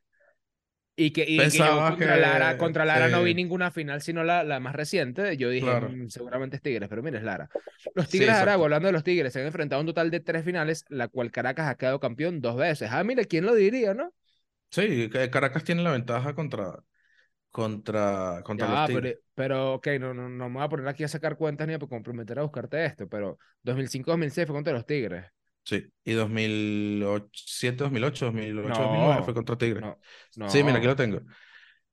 Y 0.99 1.11
que, 1.13 1.23
y 1.29 1.37
que 1.51 1.63
yo 1.63 1.63
Pensabas 1.65 1.91
contra 1.91 2.15
que- 2.15 2.21
Lara, 2.21 2.57
contra 2.57 2.85
Lara 2.87 3.09
no 3.09 3.23
vi 3.23 3.33
sí. 3.33 3.35
ninguna 3.35 3.71
final, 3.71 4.01
sino 4.01 4.25
la, 4.25 4.43
la 4.45 4.61
más 4.61 4.75
reciente. 4.75 5.37
Yo 5.37 5.51
dije, 5.51 5.65
Claro. 5.65 5.89
"Mm, 5.89 6.09
seguramente 6.09 6.57
es 6.57 6.63
Tigres, 6.63 6.89
pero 6.89 7.03
mira, 7.03 7.19
es 7.19 7.25
Lara. 7.25 7.51
Los 7.95 8.09
Sí, 8.09 8.19
Tigres 8.19 8.35
de 8.35 8.41
Aragua, 8.41 8.65
hablando 8.67 8.87
de 8.89 8.93
los 8.93 9.05
Tigres, 9.05 9.33
se 9.33 9.41
han 9.41 9.47
enfrentado 9.47 9.79
a 9.79 9.83
un 9.83 9.87
total 9.89 10.11
de 10.11 10.21
tres 10.21 10.45
finales, 10.45 10.85
la 10.89 11.09
cual 11.09 11.31
Caracas 11.31 11.69
ha 11.69 11.77
quedado 11.77 12.01
campeón 12.01 12.41
dos 12.41 12.57
veces. 12.57 12.89
Ah, 12.93 13.05
mira, 13.05 13.25
¿quién 13.25 13.45
lo 13.45 13.55
diría, 13.55 13.93
no? 13.95 14.13
Sí, 14.71 15.09
Caracas 15.33 15.65
tiene 15.65 15.83
la 15.83 15.91
ventaja 15.93 16.35
contra, 16.35 16.83
contra, 17.51 18.43
contra 18.45 18.69
Ya, 18.69 18.69
los 18.69 18.85
pero, 18.93 19.09
Tigres. 19.09 19.19
pero, 19.35 19.75
ok, 19.75 19.87
no, 20.01 20.15
no, 20.15 20.29
no 20.29 20.49
me 20.49 20.55
voy 20.57 20.65
a 20.65 20.69
poner 20.69 20.89
aquí 20.89 21.05
a 21.05 21.09
sacar 21.09 21.37
cuentas 21.37 21.67
ni 21.69 21.75
a 21.75 21.79
comprometer 21.79 22.39
a 22.39 22.43
buscarte 22.43 22.85
esto, 22.87 23.09
pero 23.09 23.39
2005-2006 23.63 24.47
fue 24.47 24.55
contra 24.57 24.73
los 24.73 24.87
Tigres. 24.87 25.27
Sí, 25.67 25.85
y 26.05 26.13
2007, 26.13 27.77
2008, 27.85 28.27
2008, 28.27 28.69
No, 28.69 28.75
2009 28.85 29.23
fue 29.25 29.35
contra 29.35 29.59
Tigres. 29.59 29.83
No, 29.83 29.99
no. 30.37 30.49
Sí, 30.51 30.63
mira, 30.63 30.79
aquí 30.79 30.87
lo 30.87 30.95
tengo. 30.97 31.21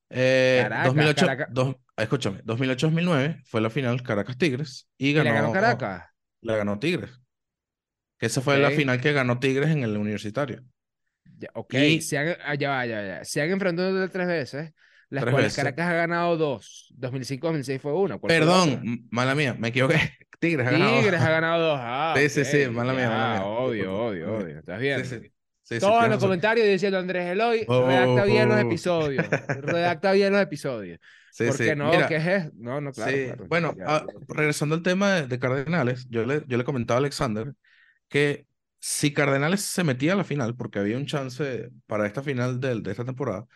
Eh, 0.09 0.59
Caracas, 0.63 0.85
2008, 0.85 1.25
Caracas. 1.25 1.47
dos- 1.51 1.75
escúchame, 1.97 2.41
2008-2009 2.43 3.41
fue 3.45 3.61
la 3.61 3.69
final 3.71 4.03
Caracas-Tigres 4.03 4.89
y 4.97 5.09
¿Y 5.09 5.13
le 5.13 5.23
ganó, 5.23 5.51
ganó 5.51 5.53
Caracas? 5.53 6.03
la 6.41 6.55
ganó 6.55 6.77
Tigres. 6.77 7.19
Que 8.19 8.27
esa 8.27 8.41
fue 8.41 8.59
la 8.59 8.67
Ok. 8.69 8.75
final 8.75 9.01
que 9.01 9.11
ganó 9.11 9.39
Tigres 9.39 9.69
en 9.71 9.83
el 9.83 9.97
universitario. 9.97 10.63
Ya, 11.39 11.49
ok, 11.55 11.73
Y- 11.73 12.01
se 12.01 12.17
han, 12.19 12.37
ah, 12.45 12.53
ya 12.55 12.69
va, 12.69 12.85
ya, 12.85 13.05
ya. 13.05 13.25
Se 13.25 13.41
han 13.41 13.49
enfrentado 13.49 14.07
tres 14.09 14.27
veces, 14.27 14.71
las 15.09 15.23
Tres 15.23 15.31
cuales 15.33 15.47
veces. 15.47 15.57
Caracas 15.63 15.87
ha 15.89 15.93
ganado 15.93 16.37
dos. 16.37 16.93
2005-2006 16.95 17.81
fue 17.81 17.93
una. 17.93 18.19
¿cuál 18.19 18.31
fue 18.31 18.39
la 18.39 18.45
Perdón, 18.45 18.69
m- 18.83 18.99
mala 19.09 19.33
mía, 19.33 19.55
me 19.57 19.69
equivoqué. 19.69 19.95
Tigres 20.43 20.67
ha 20.67 20.71
ganado. 20.71 20.99
Tigres 20.99 21.21
ha 21.21 21.29
ganado 21.29 21.63
dos. 21.69 21.79
Ah, 21.81 22.13
Sí, 22.15 22.29
sí, 22.29 22.45
sí, 22.45 22.69
mala 22.69 22.93
mía, 22.93 23.09
mala 23.09 23.27
mía. 23.27 23.45
Obvio, 23.45 23.93
obvio, 23.95 24.33
obvio. 24.37 24.59
¿Estás 24.59 24.79
bien? 24.79 25.05
Sí, 25.05 25.19
sí. 25.21 25.33
Sí, 25.63 25.79
sí, 25.79 25.79
Todos 25.79 25.93
en 25.95 25.99
tienes 25.99 26.19
los 26.19 26.19
comentarios 26.19 26.67
diciendo 26.67 26.97
Andrés 26.99 27.25
Eloy, 27.27 27.65
Oh, 27.67 27.87
redacta 27.87 28.25
bien 28.25 28.49
los 28.49 28.57
oh. 28.57 28.59
episodios. 28.59 29.25
redacta 29.47 30.11
bien 30.11 30.33
los 30.33 30.41
episodios. 30.41 30.99
Sí, 31.31 31.45
¿Por 31.45 31.57
sí. 31.57 31.63
qué 31.63 31.75
no? 31.75 31.89
Mira, 31.89 32.07
¿Qué 32.07 32.17
es 32.17 32.27
eso? 32.27 32.51
No, 32.55 32.81
no, 32.81 32.91
claro, 32.91 33.11
sí, 33.11 33.25
claro. 33.25 33.45
Bueno, 33.47 33.73
Ya, 33.77 33.85
ah, 33.87 34.05
regresando 34.27 34.75
al 34.75 34.83
tema 34.83 35.13
de, 35.15 35.27
de 35.27 35.39
Cardenales, 35.39 36.05
yo 36.09 36.25
le, 36.25 36.43
yo 36.47 36.57
le 36.57 36.63
comentaba 36.65 36.97
a 36.97 36.99
Alexander 36.99 37.53
que 38.09 38.47
si 38.79 39.13
Cardenales 39.13 39.61
se 39.61 39.83
metía 39.83 40.13
a 40.13 40.15
la 40.17 40.23
final, 40.25 40.55
porque 40.55 40.79
había 40.79 40.97
un 40.97 41.05
chance 41.07 41.69
para 41.87 42.07
esta 42.07 42.21
final 42.23 42.59
del- 42.59 42.83
de, 42.83 42.91
esta 42.91 43.05
temporada, 43.05 43.47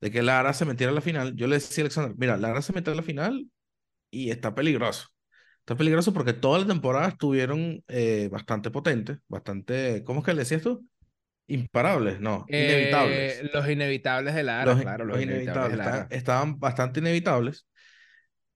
de 0.00 0.10
que 0.10 0.22
Lara 0.22 0.52
se 0.54 0.64
metiera 0.66 0.92
a 0.92 0.94
la 0.94 1.00
final, 1.02 1.36
yo 1.36 1.46
le 1.48 1.56
decía 1.56 1.82
a 1.82 1.86
Alexander, 1.86 2.14
mira, 2.18 2.36
Lara 2.38 2.62
se 2.62 2.72
mete 2.72 2.90
a 2.90 2.94
la 2.94 3.02
final 3.02 3.48
y 4.10 4.30
está 4.30 4.54
peligroso. 4.54 5.08
Está 5.70 5.78
peligroso 5.78 6.12
porque 6.12 6.32
toda 6.32 6.58
la 6.58 6.66
temporada 6.66 7.06
estuvieron 7.06 7.84
eh, 7.86 8.28
bastante 8.32 8.72
potentes, 8.72 9.18
bastante, 9.28 10.02
¿cómo 10.02 10.18
es 10.18 10.26
que 10.26 10.32
le 10.32 10.40
decías 10.40 10.62
tú? 10.62 10.84
Imparables, 11.46 12.18
no, 12.18 12.44
inevitables. 12.48 13.38
Eh, 13.38 13.50
los 13.54 13.70
inevitables 13.70 14.34
de 14.34 14.42
Lara, 14.42 14.72
Los, 14.72 14.82
claro, 14.82 15.04
los, 15.04 15.14
los 15.14 15.22
inevitables, 15.22 15.68
inevitables 15.68 15.70
de 15.70 15.76
Lara. 15.76 15.90
estaban, 16.10 16.18
estaban 16.18 16.58
bastante 16.58 16.98
inevitables. 16.98 17.68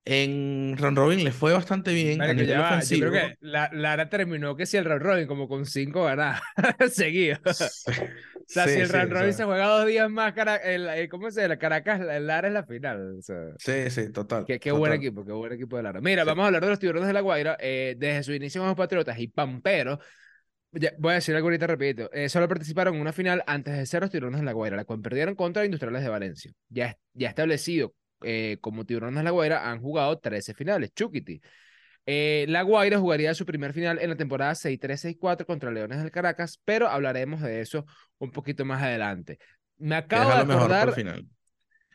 En 0.05 0.77
Ron 0.77 0.97
Robin 0.97 1.23
le 1.23 1.31
fue 1.31 1.53
bastante 1.53 1.95
bien 1.95 2.21
a 2.21 2.27
Marico, 2.27 2.43
nivel 2.43 2.49
ya 2.49 2.61
va, 2.61 2.71
Yo 2.71 2.75
ofensivo. 2.79 3.11
creo 3.11 3.29
que 3.29 3.37
la, 3.39 3.71
Lara 3.73 4.09
terminó 4.11 4.57
que 4.57 4.67
si 4.67 4.77
el 4.77 4.85
round 4.85 5.03
robin 5.03 5.29
como 5.29 5.47
con 5.47 5.67
cinco 5.67 6.03
ganadas 6.03 6.43
seguidos. 8.47 8.53
Sí, 8.53 8.61
sea, 8.61 8.69
si 8.69 8.75
sí, 8.75 8.81
el 8.81 8.89
sí, 8.89 9.11
robin 9.11 9.33
sea, 9.33 9.35
se 9.35 9.45
juega 9.45 9.67
dos 9.67 9.87
días 9.87 10.11
más, 10.11 10.33
cara, 10.35 10.57
el, 10.57 10.87
el- 10.89 11.09
¿cómo 11.09 11.31
se 11.31 11.43
llama? 11.43 11.59
Caracas, 11.59 12.01
el 12.01 12.27
Lara 12.27 12.49
es 12.49 12.55
la 12.55 12.65
final. 12.65 13.19
O 13.19 13.23
sea, 13.23 13.37
sí, 13.57 13.91
sí, 13.91 14.13
total. 14.13 14.47
qué, 14.47 14.61
qué 14.61 14.73
buen 14.73 14.93
total. 14.93 14.95
equipo, 14.95 15.25
qué 15.25 15.33
buen 15.33 15.53
equipo 15.53 15.77
de 15.77 15.83
Lara. 15.83 16.01
Mira, 16.01 16.25
Sí. 16.25 16.31
vamos 16.31 16.45
a 16.45 16.47
hablar 16.47 16.63
de 16.65 16.71
los 16.71 16.79
tiburones 16.79 17.07
de 17.09 17.15
la 17.15 17.21
Guaira. 17.21 17.57
eh, 17.61 17.95
desde 17.99 18.23
su 18.23 18.33
inicio 18.33 18.61
como 18.63 18.77
Patriotas 18.77 19.19
y 19.19 19.29
Pamperos, 19.29 19.99
ya, 20.73 20.93
voy 20.99 21.13
a 21.13 21.15
decir 21.17 21.35
algo 21.37 21.49
ahorita, 21.49 21.67
repito. 21.67 22.11
eh, 22.13 22.29
solo 22.29 22.49
participaron 22.49 22.95
en 22.97 23.01
una 23.03 23.13
final 23.13 23.43
antes 23.47 23.77
de 23.77 23.87
ser 23.87 24.03
los 24.03 24.11
tiburones 24.11 24.41
de 24.41 24.47
la 24.47 24.53
Guaira, 24.53 24.77
la 24.77 24.85
cual 24.85 25.01
perdieron 25.03 25.35
contra 25.37 25.65
Industriales 25.65 26.03
de 26.03 26.09
Valencia. 26.11 26.53
Ya, 26.69 26.99
ya 27.15 27.29
establecido 27.31 27.95
eh, 28.23 28.59
como 28.61 28.85
tiburones 28.87 29.19
de 29.19 29.25
la 29.25 29.31
Guaira, 29.31 29.71
han 29.71 29.81
jugado 29.81 30.19
13 30.19 30.55
finales. 30.55 30.93
Chuquiti. 30.95 31.41
Eh, 32.07 32.45
la 32.49 32.63
Guaira 32.63 32.99
jugaría 32.99 33.35
su 33.35 33.47
primer 33.47 33.73
final 33.73 33.99
en 33.99 34.11
la 34.11 34.17
temporada 34.17 34.55
6-3-6-4 34.55 35.47
contra 35.47 35.71
Leones 35.71 35.99
del 35.99 36.11
Caracas, 36.11 36.61
pero 36.65 36.89
hablaremos 36.89 37.41
de 37.41 37.61
eso 37.61 37.87
un 38.19 38.31
poquito 38.31 38.65
más 38.65 38.83
adelante. 38.83 39.39
Me 39.79 39.97
acabo 39.97 40.31
de 40.31 40.53
acordar, 40.53 40.93
final. 40.93 41.27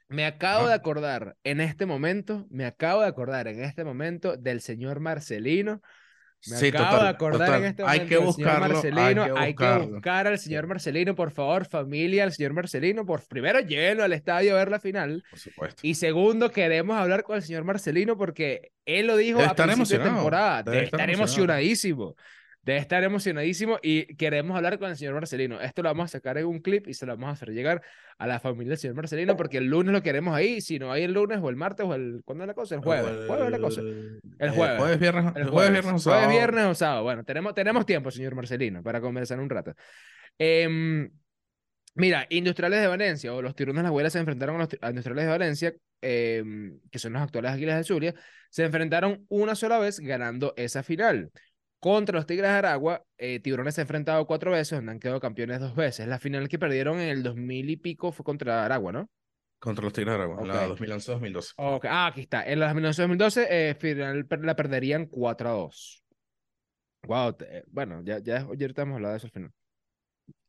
Me 0.07 0.25
acabo 0.25 0.67
de 0.67 0.73
acordar 0.73 1.37
en 1.43 1.61
este 1.61 1.85
momento, 1.85 2.47
me 2.49 2.65
acabo 2.65 3.01
de 3.01 3.07
acordar 3.07 3.47
en 3.47 3.63
este 3.63 3.83
momento 3.83 4.35
del 4.37 4.61
señor 4.61 4.99
Marcelino. 4.99 5.81
Me 6.47 6.55
Sí, 6.55 6.67
acabo 6.69 6.85
total, 6.91 7.03
de 7.03 7.09
acordar 7.09 7.47
total. 7.47 7.61
en 7.61 7.67
este 7.69 7.83
Hay 7.83 7.87
momento 7.99 8.07
que 8.09 8.15
del 8.15 8.33
señor 8.33 8.53
buscarlo, 8.53 8.73
Marcelino. 8.75 9.23
hay 9.23 9.29
que 9.33 9.39
Hay 9.39 9.53
que 9.55 9.63
buscarlo. 9.65 9.87
buscar 9.87 10.27
al 10.27 10.39
señor 10.39 10.67
Marcelino, 10.67 11.15
por 11.15 11.31
favor, 11.31 11.65
familia, 11.65 12.23
al 12.23 12.31
señor 12.31 12.53
Marcelino. 12.53 13.05
Por 13.05 13.27
primero, 13.27 13.59
llévenlo 13.59 14.03
al 14.05 14.13
estadio 14.13 14.55
a 14.55 14.59
ver 14.59 14.71
la 14.71 14.79
final. 14.79 15.23
Por 15.29 15.39
supuesto. 15.39 15.81
Y 15.85 15.95
segundo, 15.95 16.49
queremos 16.51 16.97
hablar 16.97 17.23
con 17.23 17.35
el 17.35 17.41
señor 17.43 17.65
Marcelino 17.65 18.17
porque 18.17 18.71
él 18.85 19.07
lo 19.07 19.17
dijo 19.17 19.39
Debe 19.39 19.49
a 19.51 19.55
principio 19.55 19.99
de 19.99 20.05
temporada. 20.05 20.63
debe 20.63 20.75
Debe 20.77 20.85
estar 20.85 20.99
estar 21.01 21.09
emocionado. 21.09 21.23
emocionadísimo. 21.59 22.15
Debe 22.61 22.79
estar 22.79 23.03
emocionadísimo 23.03 23.79
y 23.81 24.15
queremos 24.15 24.55
hablar 24.57 24.77
con 24.79 24.89
el 24.89 24.97
señor 24.97 25.13
Marcelino. 25.13 25.61
Esto 25.61 25.81
lo 25.81 25.89
vamos 25.89 26.05
a 26.05 26.07
sacar 26.09 26.37
en 26.37 26.45
un 26.45 26.59
clip 26.59 26.87
y 26.87 26.93
se 26.93 27.05
lo 27.05 27.13
vamos 27.13 27.29
a 27.29 27.31
hacer 27.31 27.49
llegar 27.51 27.81
a 28.17 28.27
la 28.27 28.39
familia 28.39 28.71
del 28.71 28.77
señor 28.77 28.95
Marcelino 28.97 29.37
porque 29.37 29.57
el 29.57 29.65
lunes 29.65 29.93
lo 29.93 30.03
queremos 30.03 30.35
ahí. 30.35 30.59
Si 30.59 30.77
no 30.77 30.91
hay 30.91 31.03
el 31.03 31.13
lunes 31.13 31.39
o 31.41 31.49
el 31.49 31.55
martes 31.55 31.85
o 31.85 31.95
el... 31.95 32.21
¿Cuándo 32.25 32.43
es 32.43 32.47
la 32.49 32.53
cosa? 32.53 32.75
El 32.75 32.81
jueves. 32.81 33.05
O 33.11 33.27
¿Jueves 33.27 33.45
es 33.45 33.51
la 33.51 33.59
cosa? 33.59 33.81
el- 33.81 34.19
El 34.39 34.49
eh, 34.49 34.51
jueves. 34.51 34.77
jueves, 34.77 34.99
viernes, 34.99 35.25
El 35.35 35.41
el 35.43 35.49
jueves, 35.49 35.51
jueves, 35.51 35.71
viernes 35.71 35.93
o 35.93 35.99
sábado. 35.99 36.21
Jueves, 36.25 36.37
viernes 36.37 36.65
o 36.65 36.75
sábado. 36.75 37.03
Bueno, 37.03 37.23
tenemos, 37.23 37.53
tenemos 37.55 37.85
tiempo, 37.85 38.11
señor 38.11 38.35
Marcelino, 38.35 38.83
para 38.83 38.99
conversar 38.99 39.39
un 39.39 39.49
rato. 39.49 39.73
Em, 40.37 41.09
mira, 41.95 42.25
Industriales 42.29 42.81
de 42.81 42.87
Valencia 42.87 43.33
o 43.33 43.41
los 43.41 43.55
tirones 43.55 43.79
de 43.79 43.83
la 43.83 43.89
Guaira 43.89 44.09
se 44.09 44.19
enfrentaron 44.19 44.55
a 44.55 44.59
los 44.59 44.69
a 44.81 44.89
Industriales 44.89 45.25
de 45.25 45.31
Valencia, 45.31 45.73
em, 46.01 46.79
que 46.91 46.99
son 46.99 47.13
los 47.13 47.21
actuales 47.21 47.51
Águilas 47.51 47.75
del 47.75 47.85
Zulia, 47.85 48.13
se 48.49 48.63
enfrentaron 48.63 49.25
una 49.29 49.55
sola 49.55 49.79
vez 49.79 49.99
ganando 49.99 50.53
esa 50.57 50.83
final. 50.83 51.31
Contra 51.79 52.15
los 52.15 52.25
Tigres 52.25 52.49
de 52.49 52.57
Aragua, 52.57 53.03
eh, 53.17 53.39
Tiburones 53.39 53.75
se 53.75 53.81
ha 53.81 53.83
enfrentado 53.83 54.25
cuatro 54.27 54.51
veces, 54.51 54.77
donde 54.77 54.91
han 54.91 54.99
quedado 54.99 55.19
campeones 55.21 55.59
dos 55.61 55.75
veces. 55.75 56.07
La 56.07 56.19
final 56.19 56.49
que 56.49 56.59
perdieron 56.59 56.99
en 56.99 57.09
el 57.09 57.23
2000 57.23 57.69
y 57.69 57.77
pico 57.77 58.11
fue 58.11 58.25
contra 58.25 58.65
Aragua, 58.65 58.91
¿no? 58.91 59.09
Contra 59.59 59.83
los 59.85 59.93
Tigres 59.93 60.11
de 60.11 60.15
Aragua, 60.23 60.45
la 60.45 60.67
Ok. 60.67 60.77
2011-2012. 60.79 61.53
Ok, 61.57 61.85
Ah, 61.89 62.07
aquí 62.07 62.21
está. 62.21 62.43
En 62.45 62.59
la 62.59 62.73
2012 62.73 63.47
eh, 63.49 63.75
final 63.75 64.27
la 64.41 64.55
perderían 64.55 65.05
4 65.05 65.49
a 65.49 65.53
2. 65.53 66.03
Wow, 67.03 67.33
te- 67.33 67.63
bueno, 67.67 68.01
ya, 68.03 68.19
ya 68.19 68.41
ahorita 68.41 68.81
hemos 68.81 68.95
hablado 68.95 69.13
de 69.13 69.17
eso 69.17 69.27
al 69.27 69.31
final. 69.31 69.51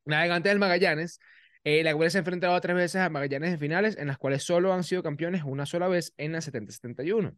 Navegante 0.04 0.48
del 0.48 0.58
Magallanes. 0.58 1.20
Eh, 1.62 1.84
la 1.84 1.92
Guaira 1.92 2.10
se 2.10 2.18
ha 2.18 2.20
enfrentado 2.20 2.58
tres 2.60 2.74
veces 2.74 3.00
a 3.02 3.10
Magallanes 3.10 3.52
en 3.52 3.58
finales, 3.60 3.96
en 3.98 4.06
las 4.08 4.18
cuales 4.18 4.42
solo 4.42 4.72
han 4.72 4.82
sido 4.82 5.02
campeones 5.02 5.42
una 5.44 5.66
sola 5.66 5.88
vez 5.88 6.12
en 6.16 6.32
la 6.32 6.40
70-71. 6.40 7.36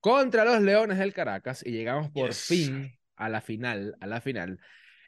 Contra 0.00 0.44
los 0.44 0.60
Leones 0.60 0.98
del 0.98 1.12
Caracas, 1.12 1.64
y 1.66 1.72
llegamos 1.72 2.10
por 2.10 2.28
Yes. 2.28 2.44
fin 2.46 2.98
a 3.16 3.28
la 3.28 3.40
final, 3.40 3.96
a 4.00 4.06
la 4.06 4.20
final. 4.20 4.60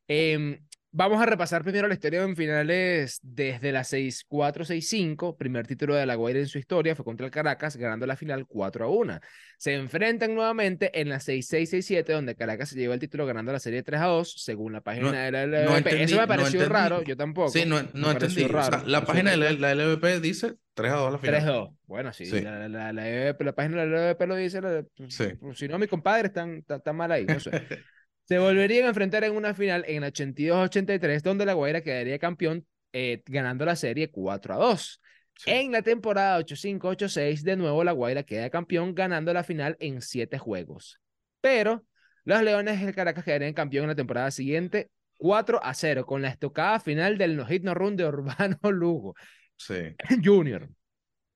Em, 0.09 0.67
vamos 0.93 1.23
a 1.23 1.27
repasar 1.27 1.63
primero 1.63 1.87
la 1.89 1.95
historia 1.95 2.23
en 2.23 2.35
finales 2.37 3.21
desde 3.23 3.73
la 3.73 3.85
6-4-6-5. 3.85 5.37
Primer 5.37 5.67
título 5.67 5.95
de 5.95 6.07
La 6.07 6.15
Guaira 6.15 6.41
en 6.41 6.47
su 6.49 6.59
historia 6.59 6.95
fue 6.95 7.05
contra 7.05 7.27
el 7.27 7.33
Caracas, 7.33 7.77
ganando 7.77 8.07
la 8.07 8.17
final 8.17 8.47
4 8.47 8.85
a 8.85 8.89
1. 8.89 9.21
Se 9.59 9.75
enfrentan 9.75 10.35
nuevamente 10.35 11.01
en 11.01 11.09
la 11.09 11.21
6-6-6-7, 11.21 12.05
donde 12.13 12.35
Caracas 12.35 12.71
se 12.71 12.79
lleva 12.79 12.95
el 12.95 13.01
título 13.01 13.27
ganando 13.27 13.53
la 13.53 13.59
serie 13.61 13.83
3 13.83 14.01
a 14.01 14.07
2, 14.07 14.35
según 14.43 14.73
la 14.73 14.81
página 14.81 15.07
No- 15.07 15.13
de 15.13 15.31
la 15.33 15.47
no 15.47 15.77
LVP. 15.77 15.91
entendí- 15.91 16.03
Eso 16.05 16.15
me 16.17 16.23
no 16.23 16.29
pareció 16.29 16.61
entendí. 16.61 16.73
raro, 16.73 17.03
yo 17.03 17.17
tampoco. 17.17 17.49
Sí, 17.51 17.65
no, 17.67 17.83
no 17.95 18.11
entendí. 18.11 18.45
O 18.45 18.49
sea, 18.49 18.71
raro, 18.71 18.87
la 18.87 19.05
página 19.05 19.31
de 19.33 19.37
la, 19.37 19.71
LVP 19.75 20.21
dice 20.21 20.55
3 20.75 20.93
a 20.93 20.97
2 20.97 21.13
la 21.13 21.19
final. 21.19 21.35
3-2. 21.43 21.75
Bueno, 21.87 22.13
sí, 22.13 22.27
Sí. 22.27 22.41
La, 22.41 22.69
la, 22.69 22.93
la, 22.93 23.09
LVP 23.09 23.45
la 23.45 23.53
página 23.55 23.81
de 23.83 23.87
la 23.87 23.97
LVP 24.11 24.27
lo 24.27 24.37
dice. 24.37 24.61
Sí. 25.09 25.25
pues, 25.41 25.59
Si 25.59 25.69
no, 25.69 25.79
mi 25.79 25.87
compadre 25.89 26.29
están, 26.29 26.57
está, 26.59 26.77
está 26.77 26.93
mal 26.93 27.11
ahí. 27.13 27.27
No 27.27 27.39
sé. 27.41 27.51
Se 28.31 28.39
volverían 28.39 28.85
a 28.85 28.89
enfrentar 28.91 29.25
en 29.25 29.35
una 29.35 29.55
final 29.55 29.85
en 29.89 30.05
el 30.05 30.13
82-83, 30.13 31.21
donde 31.23 31.45
la 31.45 31.55
Guaira 31.55 31.81
quedaría 31.81 32.17
campeón 32.21 32.65
eh, 32.93 33.25
ganando 33.27 33.65
la 33.65 33.75
serie 33.75 34.09
4 34.13 34.55
a 34.55 34.57
2. 34.57 35.03
Sí. 35.37 35.51
En 35.51 35.73
la 35.73 35.83
temporada 35.83 36.39
85-86, 36.39 37.43
de 37.43 37.57
nuevo 37.57 37.83
la 37.83 37.91
Guaira 37.91 38.23
queda 38.23 38.49
campeón 38.49 38.95
ganando 38.95 39.33
la 39.33 39.43
final 39.43 39.77
en 39.81 40.01
7 40.01 40.39
juegos. 40.39 41.01
Pero 41.41 41.85
los 42.25 42.41
Leones 42.45 42.81
del 42.81 42.95
Caracas 42.95 43.25
quedarían 43.25 43.53
campeón 43.53 43.83
en 43.87 43.89
la 43.89 43.95
temporada 43.97 44.31
siguiente 44.31 44.91
4 45.17 45.59
a 45.61 45.75
0, 45.75 46.07
con 46.07 46.23
la 46.23 46.29
estocada 46.29 46.79
final 46.79 47.19
del 47.19 47.37
no 47.37 47.47
hit 47.47 47.65
no 47.65 47.75
run 47.75 47.97
de 47.97 48.07
Urbano 48.07 48.59
Lugo. 48.71 49.17
Sí. 49.57 49.97
Junior. 50.23 50.69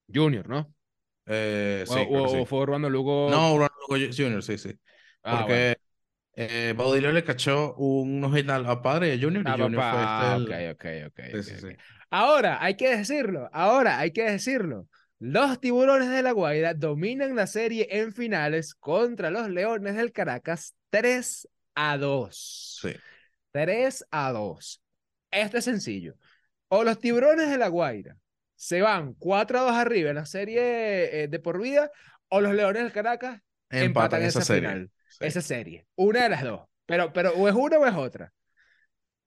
Junior, 0.07 0.47
¿no? 0.47 0.73
Eh, 1.25 1.83
o- 1.89 1.93
sí. 1.93 2.07
o 2.09 2.45
fue 2.45 2.59
Urbano 2.59 2.89
Lugo. 2.89 3.29
No, 3.29 3.53
Urbano 3.53 3.73
Lugo 3.89 4.13
Junior, 4.15 4.41
sí, 4.41 4.57
sí. 4.57 4.73
Ah, 5.23 5.39
Porque 5.41 5.75
eh, 6.35 6.73
Baudilio 6.77 7.11
le 7.11 7.23
cachó 7.23 7.73
un 7.75 8.19
no 8.19 8.31
hit 8.33 8.49
al 8.49 8.65
a 8.65 8.81
padre 8.81 9.09
de 9.17 9.23
Junior 9.23 9.43
y 9.45 9.49
Ah, 9.49 9.57
Junior 9.57 9.81
papá. 9.81 10.35
fue 10.35 10.43
este 10.43 10.65
el- 10.67 10.71
ok, 10.71 11.09
ok, 11.09 11.23
ok, 11.33 11.43
Sí, 11.43 11.57
sí. 11.59 11.67
Ahora, 12.09 12.57
hay 12.63 12.75
que 12.75 12.95
decirlo, 12.95 13.49
ahora 13.53 13.99
hay 13.99 14.11
que 14.11 14.23
decirlo. 14.23 14.87
Los 15.19 15.59
tiburones 15.59 16.09
de 16.09 16.21
la 16.21 16.31
Guaira 16.31 16.73
dominan 16.73 17.35
la 17.35 17.47
serie 17.47 17.87
en 17.89 18.13
finales 18.13 18.75
contra 18.75 19.29
los 19.31 19.49
leones 19.49 19.95
del 19.95 20.11
Caracas 20.11 20.75
3 20.89 21.47
a 21.73 21.97
2. 21.97 22.79
Sí. 22.81 22.93
3 23.51 24.05
a 24.11 24.31
2. 24.31 24.81
Esto 25.31 25.57
es 25.57 25.63
sencillo. 25.65 26.15
O 26.67 26.83
los 26.83 26.99
tiburones 26.99 27.49
de 27.49 27.57
la 27.57 27.69
Guaira 27.69 28.17
se 28.55 28.81
van 28.81 29.13
4 29.13 29.59
a 29.59 29.61
2 29.63 29.71
arriba 29.73 30.09
en 30.09 30.15
la 30.17 30.25
serie 30.25 31.23
eh, 31.23 31.27
de 31.27 31.39
por 31.39 31.61
vida, 31.61 31.91
o 32.29 32.41
los 32.41 32.53
leones 32.53 32.83
del 32.83 32.91
Caracas 32.91 33.41
empatan, 33.69 34.21
esa, 34.21 34.39
esa, 34.39 34.53
serie. 34.53 34.69
final 34.69 34.91
Sí. 35.19 35.25
esa 35.27 35.41
serie. 35.41 35.87
Una 35.95 36.23
de 36.23 36.29
las 36.29 36.43
dos. 36.43 36.61
Pero, 36.85 37.11
pero 37.13 37.31
o 37.33 37.47
es 37.47 37.55
una 37.55 37.77
o 37.79 37.85
es 37.85 37.95
otra. 37.95 38.33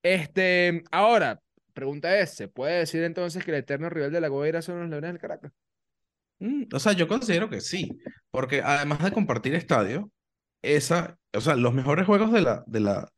Este, 0.03 0.83
ahora, 0.91 1.41
pregunta 1.75 2.19
es, 2.19 2.35
¿se 2.35 2.49
puede 2.49 2.79
decir 2.81 3.03
entonces 3.05 3.45
que 3.45 3.51
el 3.51 3.59
eterno 3.59 3.91
rival 3.91 4.13
de 4.13 4.21
la 4.21 4.29
Guaira 4.29 4.63
son 4.63 4.81
los 4.81 4.91
Leones 4.91 5.11
del 5.13 5.21
Caracas? 5.21 5.53
Mm, 6.39 6.65
O 6.73 6.79
sea, 6.79 6.93
yo 6.93 7.09
considero 7.09 7.51
que 7.51 7.61
sí, 7.61 7.99
porque 8.31 8.63
además 8.63 9.03
de 9.03 9.13
compartir 9.13 9.55
estadio, 9.55 10.11
esa, 10.63 11.19
o 11.35 11.41
sea, 11.41 11.57
los 11.57 11.75
mejores 11.75 12.07
juegos 12.07 12.33
de 12.33 12.41
la, 12.43 12.65
de 12.67 12.81
la, 12.81 13.09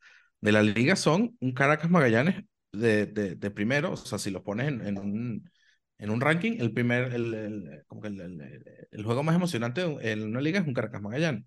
de 0.40 0.52
la 0.52 0.62
liga 0.62 0.96
son 0.96 1.36
un 1.40 1.52
Caracas 1.52 1.90
Magallanes 1.90 2.44
de, 2.72 3.06
de, 3.06 3.34
de 3.36 3.50
primero, 3.50 3.92
o 3.92 3.96
sea, 3.96 4.18
si 4.18 4.30
los 4.30 4.42
pones 4.42 4.68
en, 4.68 4.86
en 4.86 4.98
un, 4.98 5.50
en 5.98 6.10
un 6.10 6.20
ranking, 6.20 6.56
el 6.60 6.72
primer, 6.72 7.12
el, 7.14 7.34
el- 7.34 7.84
como 7.86 8.00
que 8.02 8.08
el, 8.08 8.20
el- 8.20 8.40
el- 8.40 8.64
el 8.90 9.04
juego 9.04 9.22
más 9.22 9.34
emocionante 9.36 9.82
en 10.10 10.24
una 10.24 10.40
liga 10.40 10.60
es 10.60 10.66
un 10.66 10.74
Caracas 10.74 11.02
Magallanes, 11.02 11.44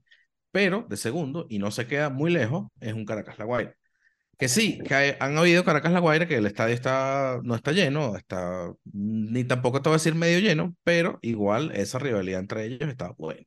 pero 0.53 0.85
de 0.89 0.97
segundo, 0.97 1.47
y 1.49 1.59
no 1.59 1.71
se 1.71 1.87
queda 1.87 2.09
muy 2.11 2.31
lejos, 2.31 2.69
es 2.79 2.93
un 2.93 3.05
Caracas 3.05 3.39
La 3.39 3.45
Guaira. 3.45 3.75
Que 4.37 4.47
sí, 4.49 4.79
que 4.87 4.95
hay- 4.95 5.15
han 5.19 5.37
habido 5.37 5.65
Caracas 5.65 5.91
La 5.93 5.99
Guaira 5.99 6.27
que 6.27 6.37
el 6.37 6.45
estadio 6.47 6.75
está, 6.75 7.39
no 7.43 7.55
está 7.55 7.71
lleno, 7.73 8.17
está, 8.17 8.73
ni 8.93 9.43
tampoco 9.45 9.81
te 9.81 9.89
voy 9.89 9.95
a 9.95 9.99
decir 9.99 10.15
medio 10.15 10.39
lleno, 10.39 10.75
pero 10.83 11.19
igual 11.21 11.71
esa 11.75 11.99
rivalidad 11.99 12.41
entre 12.41 12.65
ellos 12.65 12.89
está 12.89 13.11
buena. 13.11 13.45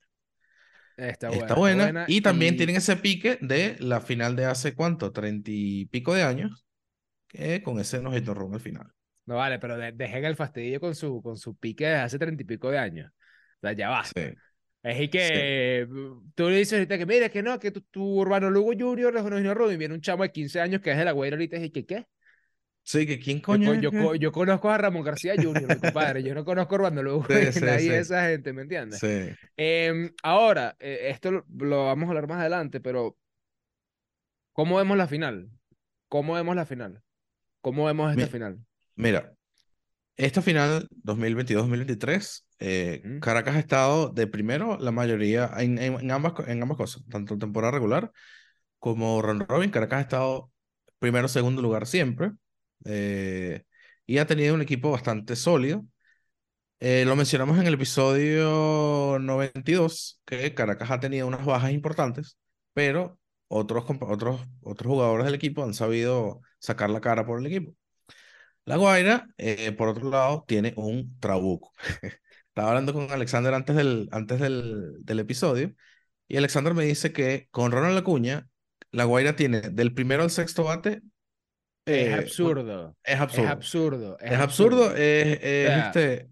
Está 0.96 1.28
Está 1.28 1.54
buena, 1.54 1.84
buena, 1.84 2.04
y 2.08 2.22
también 2.22 2.56
tienen 2.56 2.76
ese 2.76 2.96
pique 2.96 3.38
de 3.42 3.76
la 3.80 4.00
final 4.00 4.36
de 4.36 4.46
hace 4.46 4.74
cuánto, 4.74 5.12
treinta 5.12 5.50
y 5.52 5.86
pico 5.86 6.14
de 6.14 6.22
años, 6.22 6.66
que 7.28 7.62
con 7.62 7.78
ese 7.80 8.00
nos 8.00 8.24
run 8.24 8.54
al 8.54 8.60
final. 8.60 8.86
No 9.26 9.36
vale, 9.36 9.58
pero 9.58 9.76
de- 9.76 9.92
dejen 9.92 10.24
el 10.24 10.36
fastidio 10.36 10.80
con 10.80 10.94
su, 10.94 11.20
con 11.20 11.36
su 11.36 11.56
pique 11.56 11.84
de 11.86 11.96
hace 11.96 12.18
treinta 12.18 12.42
y 12.42 12.46
pico 12.46 12.70
de 12.70 12.78
años. 12.78 13.10
O 13.10 13.60
sea, 13.60 13.72
ya 13.72 13.88
basta. 13.90 14.20
Sí. 14.20 14.34
Es 14.86 15.00
y 15.00 15.08
que 15.08 15.82
eh, 15.82 15.86
tú 16.34 16.48
le 16.48 16.58
dices 16.58 16.74
ahorita 16.74 16.96
que 16.98 17.06
mira 17.06 17.28
que 17.28 17.42
no, 17.42 17.58
que 17.58 17.72
tu, 17.72 17.80
tu 17.82 18.04
Urbano 18.20 18.50
Lugo 18.50 18.72
Junior 18.78 19.16
es 19.16 19.22
uno 19.22 19.36
Junior 19.36 19.72
y 19.72 19.76
viene 19.76 19.94
un 19.94 20.00
chamo 20.00 20.22
de 20.22 20.30
15 20.32 20.60
años 20.60 20.80
que 20.80 20.92
es 20.92 20.96
de 20.98 21.04
la 21.04 21.12
Guaira 21.12 21.34
ahorita 21.36 21.56
y 21.56 21.70
que 21.70 21.84
¿qué? 21.86 22.06
Sí, 22.84 23.06
que 23.06 23.18
quién 23.20 23.40
Yo, 23.48 23.58
coño 23.58 23.74
yo, 23.74 23.94
co- 23.94 24.14
yo 24.16 24.32
conozco 24.32 24.70
a 24.70 24.78
Ramón 24.78 25.04
García 25.04 25.34
Junior, 25.40 25.70
mi 25.70 25.78
compadre. 25.78 26.22
Yo 26.22 26.34
no 26.34 26.44
conozco 26.44 26.74
a 26.74 26.78
Urbano 26.78 27.02
Lugo 27.02 27.26
Sí, 27.28 27.52
sí, 27.52 27.60
nadie 27.60 27.92
de 27.92 27.98
sí. 27.98 28.00
esa 28.00 28.26
gente, 28.28 28.52
¿me 28.52 28.62
entiendes? 28.62 29.00
Sí. 29.00 29.36
Em, 29.56 30.12
ahora, 30.22 30.76
eh, 30.80 31.08
esto 31.10 31.30
lo, 31.30 31.46
lo 31.58 31.86
vamos 31.86 32.06
a 32.06 32.08
hablar 32.10 32.28
más 32.28 32.40
adelante, 32.40 32.80
pero 32.80 33.16
¿cómo 34.52 34.76
vemos 34.78 34.96
la 34.96 35.06
final? 35.06 35.50
¿Cómo 36.08 36.34
vemos 36.34 36.56
la 36.56 36.66
final? 36.66 37.02
¿Cómo 37.62 37.86
vemos 37.86 38.12
esta 38.12 38.26
Mi- 38.26 38.28
final? 38.28 38.64
Mira, 38.96 39.36
esta 40.16 40.42
final 40.42 40.88
2022-2023, 40.90 42.45
eh, 42.60 43.02
Ujú. 43.04 43.20
Caracas 43.20 43.56
ha 43.56 43.58
estado 43.60 44.08
de 44.10 44.26
primero 44.26 44.78
la 44.80 44.92
mayoría 44.92 45.50
en, 45.58 45.78
en- 45.78 46.10
ambas, 46.10 46.34
en 46.48 46.62
ambas 46.62 46.78
cosas, 46.78 47.02
tanto 47.10 47.38
temporada 47.38 47.72
regular 47.72 48.12
como 48.78 49.22
Ron 49.22 49.40
Robin. 49.48 49.70
Caracas 49.70 49.98
ha 49.98 50.02
estado 50.02 50.52
primero, 50.98 51.28
segundo 51.28 51.62
lugar 51.62 51.86
siempre 51.86 52.32
eh, 52.84 53.64
y 54.06 54.18
ha 54.18 54.26
tenido 54.26 54.54
un 54.54 54.62
equipo 54.62 54.90
bastante 54.92 55.36
sólido. 55.36 55.84
Eh, 56.80 57.04
lo 57.06 57.16
mencionamos 57.16 57.58
en 57.58 57.66
el 57.66 57.74
episodio 57.74 59.18
92, 59.20 60.20
que 60.26 60.54
Caracas 60.54 60.90
ha 60.90 61.00
tenido 61.00 61.26
unas 61.26 61.44
bajas 61.46 61.72
importantes, 61.72 62.36
pero 62.74 63.18
otros, 63.48 63.84
otros, 64.02 64.40
otros 64.62 64.90
jugadores 64.92 65.24
del 65.26 65.34
equipo 65.34 65.64
han 65.64 65.72
sabido 65.74 66.42
sacar 66.58 66.90
la 66.90 67.00
cara 67.00 67.24
por 67.26 67.40
el 67.40 67.46
equipo. 67.46 67.72
La 68.66 68.76
Guaira, 68.76 69.26
eh, 69.38 69.72
por 69.72 69.88
otro 69.88 70.10
lado, 70.10 70.44
tiene 70.48 70.74
un 70.76 71.18
trabuco. 71.20 71.72
Estaba 72.56 72.70
hablando 72.70 72.94
con 72.94 73.10
Alexander 73.12 73.52
antes 73.52 73.76
del, 73.76 74.08
antes 74.12 74.40
del, 74.40 75.04
del 75.04 75.18
episodio 75.18 75.74
y 76.26 76.38
Alexander 76.38 76.72
me 76.72 76.84
dice 76.86 77.12
que 77.12 77.48
con 77.50 77.70
Ronald 77.70 77.98
Acuña, 77.98 78.48
la 78.92 79.04
Guaira 79.04 79.36
tiene 79.36 79.60
del 79.60 79.92
primero 79.92 80.22
al 80.22 80.30
sexto 80.30 80.64
bate. 80.64 81.02
Es 81.84 82.08
eh, 82.08 82.14
absurdo. 82.14 82.96
Es 83.04 83.14
Es 83.14 83.20
absurdo. 83.20 84.16
Es 84.18 84.38
absurdo. 84.38 84.96
Es, 84.96 85.38
es, 85.42 85.66
sea, 85.66 85.86
este, 85.88 86.28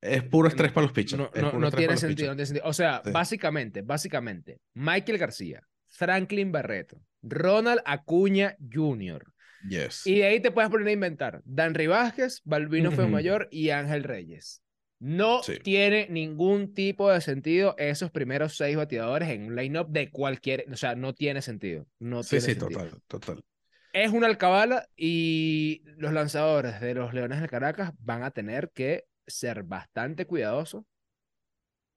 Es 0.00 0.22
puro 0.22 0.48
estrés 0.48 0.72
para 0.72 0.86
los 0.86 0.94
pitchers. 0.94 1.20
No, 1.20 1.28
tiene 1.28 1.50
para 1.50 1.58
los 1.60 1.70
sentido, 1.70 1.90
no 1.90 2.06
pitchers. 2.08 2.16
tiene 2.16 2.46
sentido. 2.46 2.64
O 2.66 2.72
sea, 2.72 3.02
Sí. 3.04 3.10
básicamente, 3.10 3.82
básicamente, 3.82 4.60
Michael 4.72 5.18
García, 5.18 5.60
Franklin 5.88 6.52
Barreto, 6.52 7.02
Ronald 7.20 7.82
Acuña 7.84 8.56
Jr. 8.72 9.22
Yes. 9.68 10.06
Y 10.06 10.20
de 10.20 10.24
ahí 10.24 10.40
te 10.40 10.50
puedes 10.52 10.70
poner 10.70 10.88
a 10.88 10.92
inventar 10.92 11.42
Danry 11.44 11.86
Vázquez, 11.86 12.40
Balvino 12.44 12.88
Ujú. 12.88 13.08
Mayor 13.08 13.46
y 13.50 13.68
Ángel 13.68 14.04
Reyes. 14.04 14.62
No 14.98 15.42
Sí. 15.42 15.58
tiene 15.58 16.08
ningún 16.08 16.72
tipo 16.72 17.10
de 17.10 17.20
sentido 17.20 17.74
esos 17.78 18.10
primeros 18.10 18.56
seis 18.56 18.76
bateadores 18.76 19.28
en 19.28 19.46
un 19.46 19.56
lineup 19.56 19.88
de 19.90 20.10
cualquier, 20.10 20.64
o 20.72 20.76
sea, 20.76 20.94
no 20.94 21.12
tiene 21.14 21.42
sentido. 21.42 21.86
No 21.98 22.22
Sí, 22.22 22.30
tiene 22.30 22.44
sí, 22.54 22.60
sentido. 22.60 22.80
total, 22.80 23.02
total. 23.06 23.44
Es 23.92 24.10
una 24.10 24.26
alcabala 24.26 24.88
y 24.96 25.82
los 25.98 26.12
lanzadores 26.12 26.80
de 26.80 26.94
los 26.94 27.14
Leones 27.14 27.40
de 27.40 27.48
Caracas 27.48 27.92
van 27.98 28.22
a 28.22 28.30
tener 28.30 28.70
que 28.74 29.04
ser 29.26 29.62
bastante 29.64 30.26
cuidadosos 30.26 30.84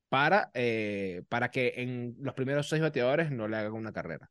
para, 0.09 0.49
eh, 0.53 1.23
para 1.29 1.51
que 1.51 1.73
en 1.77 2.15
los 2.19 2.33
primeros 2.33 2.67
seis 2.67 2.81
bateadores 2.81 3.31
no 3.31 3.47
le 3.47 3.57
hagan 3.57 3.73
una 3.73 3.93
carrera. 3.93 4.29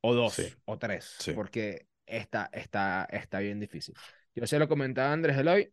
O 0.00 0.14
dos, 0.14 0.34
Sí. 0.34 0.52
o 0.64 0.78
tres, 0.78 1.14
Sí. 1.18 1.32
porque 1.32 1.86
está, 2.06 2.48
está, 2.52 3.06
está 3.10 3.38
bien 3.40 3.60
difícil. 3.60 3.94
Yo 4.34 4.46
se 4.46 4.58
lo 4.58 4.68
comentaba 4.68 5.10
a 5.10 5.12
Andrés 5.12 5.36
Eloy. 5.38 5.72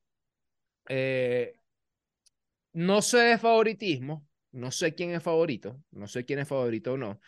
eh, 0.91 1.58
no 2.79 3.01
sé 3.01 3.17
de 3.17 3.37
favoritismo, 3.37 4.25
no 4.53 4.71
sé 4.71 4.95
quién 4.95 5.11
es 5.11 5.21
favorito, 5.21 5.81
no 5.91 6.07
sé 6.07 6.23
quién 6.23 6.39
es 6.39 6.47
favorito 6.47 6.93
o 6.93 6.97
no. 6.97 7.19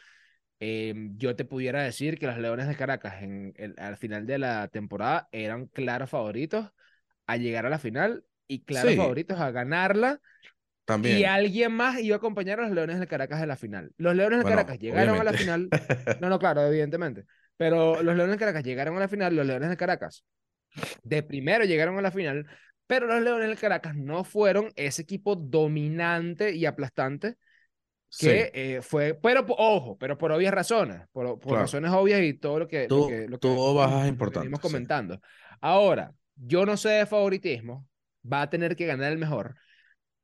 Eh, 0.59 0.93
yo 1.17 1.35
te 1.35 1.43
pudiera 1.43 1.83
decir 1.83 2.17
que 2.17 2.27
los 2.27 2.37
Leones 2.37 2.67
de 2.67 2.75
Caracas 2.75 3.21
en 3.21 3.53
el- 3.57 3.75
al 3.77 3.97
final 3.97 4.25
de 4.25 4.37
la 4.37 4.67
temporada 4.69 5.27
eran 5.31 5.65
claros 5.67 6.09
favoritos 6.09 6.69
a 7.27 7.35
llegar 7.37 7.65
a 7.65 7.69
la 7.69 7.79
final 7.79 8.23
y 8.47 8.63
claros 8.63 8.91
Sí. 8.91 8.97
favoritos 8.97 9.39
a 9.39 9.51
ganarla. 9.51 10.21
También. 10.85 11.17
Y 11.19 11.23
alguien 11.25 11.71
más 11.73 11.99
iba 11.99 12.15
a 12.15 12.17
acompañar 12.17 12.59
a 12.59 12.63
los 12.63 12.71
Leones 12.71 12.99
de 12.99 13.07
Caracas 13.07 13.41
de 13.41 13.47
la 13.47 13.55
final. 13.55 13.91
Los 13.97 14.15
Leones 14.15 14.39
de 14.39 14.43
Bueno, 14.43 14.55
Caracas 14.57 14.79
llegaron 14.79 15.19
a 15.19 15.23
la 15.23 15.33
final. 15.33 15.69
No, 16.21 16.29
no, 16.29 16.39
claro, 16.39 16.61
evidentemente. 16.65 17.25
Pero 17.57 18.01
los 18.01 18.15
Leones 18.15 18.35
de 18.35 18.39
Caracas 18.39 18.63
llegaron 18.63 18.95
a 18.97 18.99
la 19.01 19.07
final. 19.07 19.35
Los 19.35 19.45
Leones 19.45 19.69
de 19.69 19.77
Caracas 19.77 20.23
de 21.03 21.23
primero 21.23 21.65
llegaron 21.65 21.97
a 21.97 22.01
la 22.01 22.11
final. 22.11 22.47
Pero 22.91 23.07
los 23.07 23.21
Leones 23.21 23.47
de 23.47 23.55
Caracas 23.55 23.95
no 23.95 24.25
fueron 24.25 24.69
ese 24.75 25.03
equipo 25.03 25.37
dominante 25.37 26.53
y 26.53 26.65
aplastante 26.65 27.37
Sí. 28.09 28.27
que 28.27 28.51
eh, 28.53 28.81
fue, 28.81 29.13
pero 29.13 29.45
ojo, 29.47 29.97
pero 29.97 30.17
por 30.17 30.33
obvias 30.33 30.53
razones, 30.53 30.99
por, 31.13 31.39
por 31.39 31.39
Claro. 31.39 31.61
razones 31.61 31.89
obvias 31.91 32.21
y 32.21 32.33
todo 32.33 32.59
lo 32.59 32.67
que, 32.67 32.81
lo 32.81 32.87
Tuvo- 32.89 33.07
que, 33.07 33.21
lo 33.29 33.39
que 33.39 33.47
tuvo 33.47 33.73
bajas 33.75 34.09
importantes, 34.09 34.51
sí. 34.53 34.61
comentando. 34.61 35.21
Ahora, 35.61 36.13
yo 36.35 36.65
no 36.65 36.75
sé 36.75 36.89
de 36.89 37.05
favoritismo, 37.05 37.87
va 38.29 38.41
a 38.41 38.49
tener 38.49 38.75
que 38.75 38.85
ganar 38.87 39.13
el 39.13 39.17
mejor, 39.19 39.55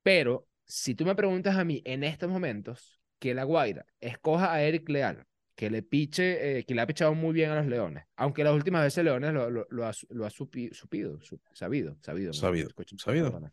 pero 0.02 0.46
si 0.66 0.94
tú 0.94 1.06
me 1.06 1.14
preguntas 1.14 1.56
a 1.56 1.64
mí 1.64 1.80
en 1.86 2.04
estos 2.04 2.28
momentos 2.28 3.00
que 3.18 3.32
la 3.32 3.44
Guaira 3.44 3.86
escoja 3.98 4.52
a 4.52 4.60
Eric 4.62 4.86
Leal, 4.90 5.24
que 5.58 5.70
le 5.70 5.82
piche, 5.82 6.58
eh, 6.60 6.64
que 6.64 6.72
le 6.72 6.82
ha 6.82 6.86
pichado 6.86 7.14
muy 7.16 7.32
bien 7.34 7.50
a 7.50 7.56
los 7.56 7.66
Leones, 7.66 8.04
aunque 8.14 8.44
las 8.44 8.54
últimas 8.54 8.84
veces 8.84 9.02
Leones 9.02 9.32
lo, 9.34 9.50
lo, 9.50 9.66
lo 9.70 9.86
ha, 9.86 9.92
lo 10.10 10.24
ha 10.24 10.30
supi- 10.30 10.72
supido, 10.72 11.20
su- 11.20 11.40
sabido, 11.52 11.96
sabido. 12.00 12.28
¿no? 12.28 12.34
Sabido, 12.34 12.70
sabido. 12.70 12.90
Sabido, 12.96 13.50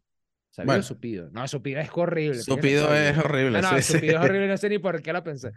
Bueno. 0.67 0.83
supido. 0.83 1.31
No, 1.31 1.47
supido 1.47 1.79
es 1.81 1.89
horrible. 1.91 2.39
Supido 2.43 2.85
sabido. 2.87 3.09
es 3.09 3.17
horrible. 3.17 3.59
No, 3.59 3.71
no, 3.71 3.77
sí, 3.81 3.93
Supido 3.93 4.11
sí. 4.11 4.15
es 4.17 4.21
horrible, 4.31 4.47
no 4.47 4.57
sé 4.57 4.69
ni 4.69 4.77
por 4.77 5.01
qué 5.01 5.13
lo 5.13 5.23
pensé. 5.23 5.51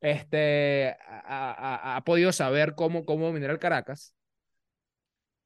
Este, 0.00 0.96
ha, 1.08 2.02
podido 2.04 2.32
saber 2.32 2.74
cómo, 2.74 3.04
cómo 3.06 3.26
dominar 3.26 3.50
al 3.50 3.60
Caracas. 3.60 4.12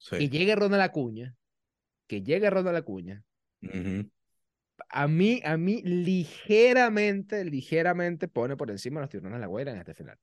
Que 0.08 0.16
Sí. 0.20 0.28
llegue 0.30 0.56
Ronald 0.56 0.82
Acuña, 0.82 1.36
que 2.06 2.22
llegue 2.22 2.48
Ronald 2.48 2.78
Acuña. 2.78 3.22
Ujú. 3.62 4.08
A 4.88 5.08
mí, 5.08 5.40
a 5.44 5.56
mí 5.56 5.82
ligeramente, 5.82 7.44
ligeramente 7.44 8.28
pone 8.28 8.56
por 8.56 8.70
encima 8.70 9.00
los 9.00 9.10
tiburones 9.10 9.36
de 9.38 9.40
la 9.40 9.46
Guaira 9.46 9.72
en 9.72 9.78
este 9.78 9.94
final. 9.94 10.18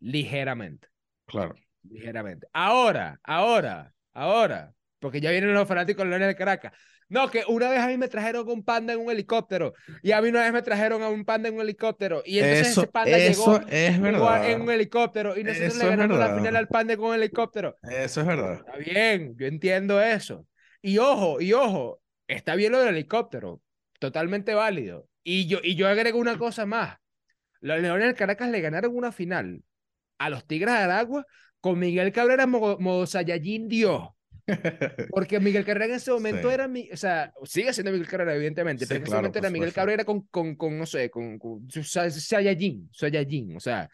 Ligeramente, 0.00 0.88
Claro. 1.26 1.54
ligeramente. 1.82 2.46
Ahora, 2.52 3.20
ahora, 3.22 3.94
ahora, 4.12 4.74
porque 4.98 5.20
ya 5.20 5.30
vienen 5.30 5.54
los 5.54 5.68
fanáticos 5.68 6.08
de 6.08 6.18
de 6.18 6.36
Caracas. 6.36 6.72
No, 7.08 7.28
que 7.28 7.42
una 7.48 7.68
vez 7.68 7.80
a 7.80 7.88
mí 7.88 7.96
me 7.96 8.06
trajeron 8.08 8.48
un 8.48 8.64
panda 8.64 8.92
en 8.92 9.00
un 9.00 9.10
helicóptero 9.10 9.74
y 10.02 10.12
a 10.12 10.22
mí 10.22 10.28
una 10.28 10.42
vez 10.42 10.52
me 10.52 10.62
trajeron 10.62 11.02
a 11.02 11.08
un 11.08 11.24
panda 11.24 11.48
en 11.48 11.56
un 11.56 11.60
helicóptero 11.62 12.22
y 12.24 12.38
entonces 12.38 12.68
Eso, 12.68 12.82
ese 12.82 12.92
panda 12.92 13.18
eso 13.18 13.58
llegó 13.58 13.66
es 13.68 14.00
verdad. 14.00 14.48
en 14.50 14.60
un 14.62 14.70
helicóptero 14.70 15.36
y 15.36 15.42
nosotros 15.42 15.74
Eso 15.74 15.84
le 15.84 15.90
ganamos 15.90 16.18
la 16.18 16.34
final 16.36 16.54
al 16.56 16.68
panda 16.68 16.96
con 16.96 17.08
un 17.10 17.14
helicóptero. 17.16 17.76
Eso 17.82 18.20
es 18.20 18.26
verdad. 18.26 18.54
Está 18.54 18.76
bien, 18.76 19.34
yo 19.36 19.46
entiendo 19.46 20.00
eso. 20.00 20.46
Y 20.82 20.98
ojo, 20.98 21.40
y 21.40 21.52
ojo, 21.52 21.99
está 22.34 22.54
bien 22.54 22.72
lo 22.72 22.80
del 22.80 22.94
helicóptero, 22.94 23.62
totalmente 23.98 24.54
válido. 24.54 25.08
Y 25.22 25.46
yo, 25.46 25.58
y 25.62 25.74
yo 25.76 25.88
agrego 25.88 26.18
una 26.18 26.38
cosa 26.38 26.66
más. 26.66 26.98
Los 27.60 27.80
Leones 27.80 28.06
del 28.06 28.16
Caracas 28.16 28.50
le 28.50 28.60
ganaron 28.60 28.96
una 28.96 29.12
final 29.12 29.62
a 30.18 30.30
los 30.30 30.46
Tigres 30.46 30.74
de 30.74 30.80
Aragua 30.80 31.26
con 31.60 31.78
Miguel 31.78 32.12
Cabrera 32.12 32.46
modo, 32.46 32.78
Dios. 33.68 34.08
Porque 35.08 35.40
Miguel 35.40 35.64
Cabrera 35.64 35.86
en 35.86 35.92
ese 35.94 36.10
momento 36.12 36.48
Sí. 36.48 36.54
era, 36.54 36.68
mi, 36.68 36.88
o 36.92 36.96
sea, 36.96 37.32
sigue 37.44 37.72
siendo 37.72 37.92
Miguel 37.92 38.08
Cabrera, 38.08 38.34
evidentemente, 38.34 38.86
Sí, 38.86 38.86
pero 38.86 38.98
en 38.98 39.04
ese 39.04 39.10
claro, 39.10 39.22
momento 39.22 39.38
era 39.38 39.50
Miguel. 39.50 39.72
Cabrera 39.72 40.04
con, 40.04 40.22
con, 40.28 40.56
con, 40.56 40.78
no 40.78 40.86
sé, 40.86 41.10
con, 41.10 41.38
con 41.38 41.68
su 41.70 41.82
Sa- 41.84 42.10
Saiyajin, 42.10 42.88
Saiyajin, 42.92 43.56
o 43.56 43.60
sea, 43.60 43.88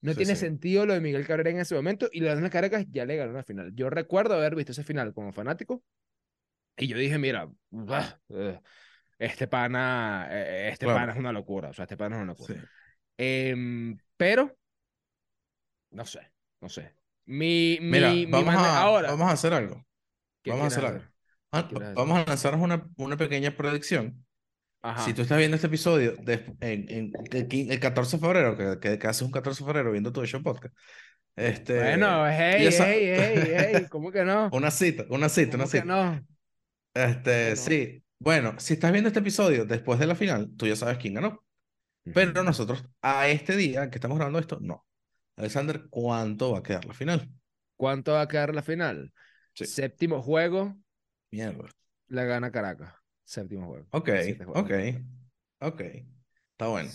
no 0.00 0.12
Sí, 0.12 0.18
tiene 0.18 0.36
sentido 0.36 0.86
lo 0.86 0.94
de 0.94 1.00
Miguel 1.00 1.26
Cabrera 1.26 1.50
en 1.50 1.58
ese 1.60 1.74
momento 1.74 2.08
y 2.12 2.20
los 2.20 2.28
Leones 2.28 2.44
de 2.44 2.50
Caracas 2.50 2.86
ya 2.90 3.04
le 3.04 3.16
ganó 3.16 3.32
la 3.32 3.42
final. 3.44 3.72
Yo 3.74 3.90
recuerdo 3.90 4.34
haber 4.34 4.54
visto 4.54 4.72
ese 4.72 4.84
final 4.84 5.12
como 5.14 5.32
fanático 5.32 5.82
y 6.84 6.88
yo 6.88 6.98
dije, 6.98 7.18
mira, 7.18 7.48
eh, 8.30 8.60
este 9.18 9.46
pana, 9.48 10.28
eh, 10.30 10.68
este 10.72 10.86
Claro. 10.86 11.00
pana 11.00 11.12
es 11.12 11.18
una 11.18 11.32
locura, 11.32 11.70
o 11.70 11.72
sea, 11.72 11.84
este 11.84 11.96
pana 11.96 12.16
es 12.16 12.22
una 12.22 12.32
locura. 12.32 12.54
Sí. 12.54 12.60
Em, 13.18 13.96
pero, 14.16 14.56
no 15.90 16.04
sé, 16.04 16.20
no 16.60 16.68
sé. 16.68 16.94
Mi, 17.26 17.78
mi, 17.80 17.90
Mira, 17.90 18.10
mi 18.10 18.26
vamos 18.26 18.54
mane- 18.54 18.66
a, 18.68 18.78
ahora, 18.80 19.10
vamos 19.10 19.28
a 19.28 19.32
hacer 19.32 19.52
algo. 19.52 19.84
¿qué 20.42 20.50
Vamos 20.50 20.64
a 20.64 20.66
hacer 20.68 20.84
algo. 20.86 21.04
Ah, 21.50 21.66
¿Qué 21.68 21.74
quieres 21.76 21.94
Vamos 21.94 22.18
a 22.18 22.24
lanzarnos 22.26 22.62
una, 22.62 22.86
una 22.96 23.16
pequeña 23.16 23.50
predicción. 23.56 24.24
Ajá. 24.80 25.04
Si 25.04 25.12
tú 25.12 25.22
estás 25.22 25.36
viendo 25.38 25.56
este 25.56 25.66
episodio 25.66 26.14
de- 26.16 26.54
en, 26.60 26.88
en 26.88 27.12
el, 27.32 27.48
qui- 27.48 27.70
el 27.70 27.80
14 27.80 28.16
de 28.16 28.20
febrero, 28.20 28.56
que, 28.56 28.78
que, 28.80 28.98
que 28.98 29.06
haces 29.08 29.22
un 29.22 29.32
14 29.32 29.62
de 29.62 29.66
febrero 29.66 29.90
viendo 29.90 30.12
tu 30.12 30.24
show 30.24 30.42
podcast, 30.42 30.74
este, 31.34 31.78
Bueno, 31.82 32.26
hey, 32.28 32.64
ya 32.64 32.72
sa- 32.72 32.88
hey, 32.88 33.12
hey, 33.16 33.52
hey, 33.74 33.86
¿cómo 33.90 34.12
que 34.12 34.24
no? 34.24 34.48
una 34.52 34.70
cita, 34.70 35.04
una 35.10 35.28
cita, 35.28 35.56
una 35.56 35.64
¿Cómo 35.64 35.72
que 35.72 35.80
cita. 35.80 35.84
no? 35.84 36.26
Este, 36.94 37.50
no? 37.50 37.56
sí. 37.56 38.04
Bueno, 38.20 38.54
si 38.58 38.74
estás 38.74 38.90
viendo 38.90 39.08
este 39.08 39.20
episodio 39.20 39.64
después 39.64 40.00
de 40.00 40.06
la 40.06 40.16
final, 40.16 40.50
tú 40.56 40.66
ya 40.66 40.74
sabes 40.74 40.98
quién 40.98 41.14
ganó. 41.14 41.44
Pero 42.02 42.42
nosotros, 42.42 42.84
a 43.02 43.28
este 43.28 43.56
día 43.56 43.90
que 43.90 43.98
estamos 43.98 44.16
grabando 44.16 44.38
esto, 44.38 44.58
no. 44.60 44.86
Alexander, 45.36 45.86
¿cuánto 45.88 46.52
va 46.52 46.58
a 46.58 46.62
quedar 46.62 46.84
la 46.84 46.94
final? 46.94 47.28
¿Cuánto 47.76 48.12
va 48.12 48.22
a 48.22 48.28
quedar 48.28 48.54
la 48.54 48.62
final? 48.62 49.12
Sí. 49.54 49.66
Séptimo 49.66 50.20
juego, 50.22 50.76
Mierda. 51.30 51.68
la 52.08 52.24
gana 52.24 52.50
Caracas. 52.50 52.92
Séptimo 53.24 53.66
juego. 53.66 53.86
Ok, 53.90 54.08
ok, 54.46 54.70
ok. 55.60 55.80
Está 56.52 56.66
bueno. 56.68 56.90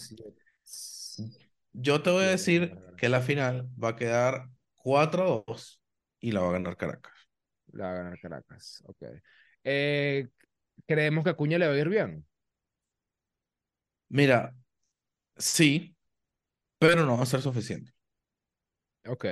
Yo 1.72 2.02
te 2.02 2.10
voy 2.10 2.26
a 2.26 2.30
decir 2.30 2.76
que 2.98 3.10
la 3.10 3.22
final 3.22 3.70
va 3.82 3.90
a 3.90 3.96
quedar 3.96 4.50
4-2 4.76 5.82
y 6.20 6.32
la 6.32 6.42
va 6.42 6.50
a 6.50 6.54
ganar 6.54 6.76
Caracas. 6.76 7.14
La 7.68 7.86
va 7.86 7.92
a 7.92 7.96
ganar 7.96 8.20
Caracas. 8.20 8.84
Ok. 8.88 9.04
Eh, 9.64 10.30
Creemos 10.88 11.24
que 11.24 11.30
a 11.32 11.34
Acuña 11.34 11.58
le 11.60 11.68
va 11.68 11.74
a 11.74 11.78
ir 11.78 11.90
bien. 11.90 12.26
Mira, 14.10 14.56
sí, 15.38 15.96
pero 16.80 17.06
no 17.06 17.18
va 17.18 17.24
a 17.24 17.28
ser 17.28 17.42
suficiente. 17.42 17.94
Ok. 19.06 19.26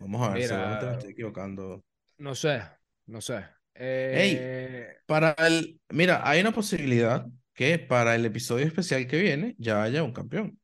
Vamos 0.00 0.22
a 0.22 0.28
ver, 0.30 0.36
Mira. 0.38 0.48
seguramente 0.48 0.86
me 0.86 0.92
estoy 0.92 1.10
equivocando. 1.10 1.84
No 2.18 2.34
sé, 2.34 2.62
no 3.06 3.20
sé. 3.20 3.44
Eh, 3.74 4.96
Para 5.06 5.32
el, 5.46 5.80
mira, 5.90 6.28
hay 6.28 6.40
una 6.40 6.52
posibilidad 6.52 7.26
que 7.54 7.78
para 7.78 8.14
el 8.14 8.24
episodio 8.24 8.66
especial 8.66 9.06
que 9.06 9.20
viene 9.20 9.54
ya 9.58 9.82
haya 9.82 10.02
un 10.02 10.12
campeón. 10.12 10.58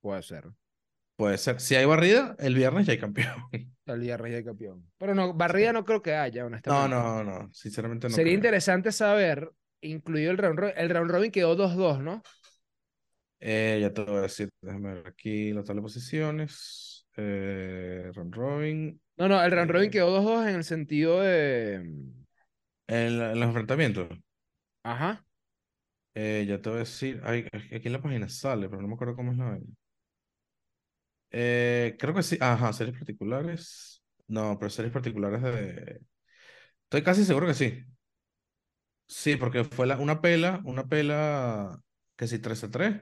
Puede 0.00 0.22
ser. 0.22 0.44
Puede 1.16 1.38
ser, 1.38 1.60
si 1.60 1.74
hay 1.74 1.84
barrida, 1.86 2.36
el 2.38 2.54
viernes 2.54 2.86
ya 2.86 2.92
hay 2.92 2.98
campeón. 2.98 3.42
El 3.86 4.00
día 4.00 4.16
Rey 4.16 4.32
del 4.32 4.44
campeón. 4.44 4.90
Pero 4.98 5.14
no, 5.14 5.32
barrida 5.34 5.72
no 5.72 5.84
creo 5.84 6.02
que 6.02 6.14
haya, 6.14 6.42
No, 6.42 6.46
honestamente. 6.48 6.88
no, 6.88 7.24
no, 7.24 7.48
sinceramente 7.52 8.08
no 8.08 8.14
Sería 8.14 8.32
creo. 8.32 8.34
interesante 8.34 8.92
saber, 8.92 9.50
incluido 9.80 10.30
el 10.32 10.38
round 10.38 10.58
robin. 10.58 10.74
El 10.76 10.90
round 10.90 11.10
robin 11.10 11.30
quedó 11.30 11.54
2-2, 11.56 12.00
¿no? 12.00 12.22
Eh, 13.40 13.78
ya 13.80 13.92
te 13.92 14.02
voy 14.02 14.16
a 14.18 14.20
decir, 14.22 14.48
déjame 14.62 14.94
ver 14.94 15.06
aquí 15.08 15.52
la 15.52 15.62
tabla 15.62 15.80
de 15.80 15.84
posiciones. 15.84 17.06
Eh, 17.16 18.10
round 18.14 18.34
robin. 18.34 19.00
No, 19.16 19.28
no, 19.28 19.42
el 19.42 19.50
round 19.52 19.70
robin 19.70 19.88
Eh. 19.88 19.90
quedó 19.90 20.10
2-2 20.10 20.46
en 20.48 20.54
el 20.56 20.64
sentido 20.64 21.20
de. 21.20 21.74
En, 22.88 23.18
los 23.18 23.48
enfrentamientos. 23.48 24.08
Ajá. 24.82 25.24
Eh, 26.14 26.46
ya 26.48 26.60
te 26.62 26.70
voy 26.70 26.76
a 26.76 26.80
decir, 26.80 27.20
ay, 27.24 27.46
aquí 27.52 27.82
en 27.88 27.92
la 27.92 28.00
página 28.02 28.28
sale, 28.28 28.68
pero 28.68 28.80
no 28.82 28.88
me 28.88 28.94
acuerdo 28.94 29.14
cómo 29.16 29.32
es 29.32 29.38
la. 29.38 29.58
Eh, 31.38 31.96
creo 31.98 32.14
que 32.14 32.22
sí, 32.22 32.38
ajá, 32.40 32.72
series 32.72 32.96
particulares. 32.96 34.02
No, 34.28 34.56
pero 34.58 34.70
series 34.70 34.92
particulares 34.92 35.42
de... 35.42 36.00
Estoy 36.84 37.02
casi 37.02 37.24
seguro 37.24 37.46
que 37.46 37.54
sí. 37.54 37.84
Sí, 39.08 39.36
porque 39.36 39.64
fue 39.64 39.86
la, 39.86 39.98
una 39.98 40.20
pela, 40.20 40.60
una 40.64 40.88
pela 40.88 41.80
que 42.16 42.26
sí 42.26 42.38
13 42.40 42.66
a 42.66 42.70
3. 42.70 42.92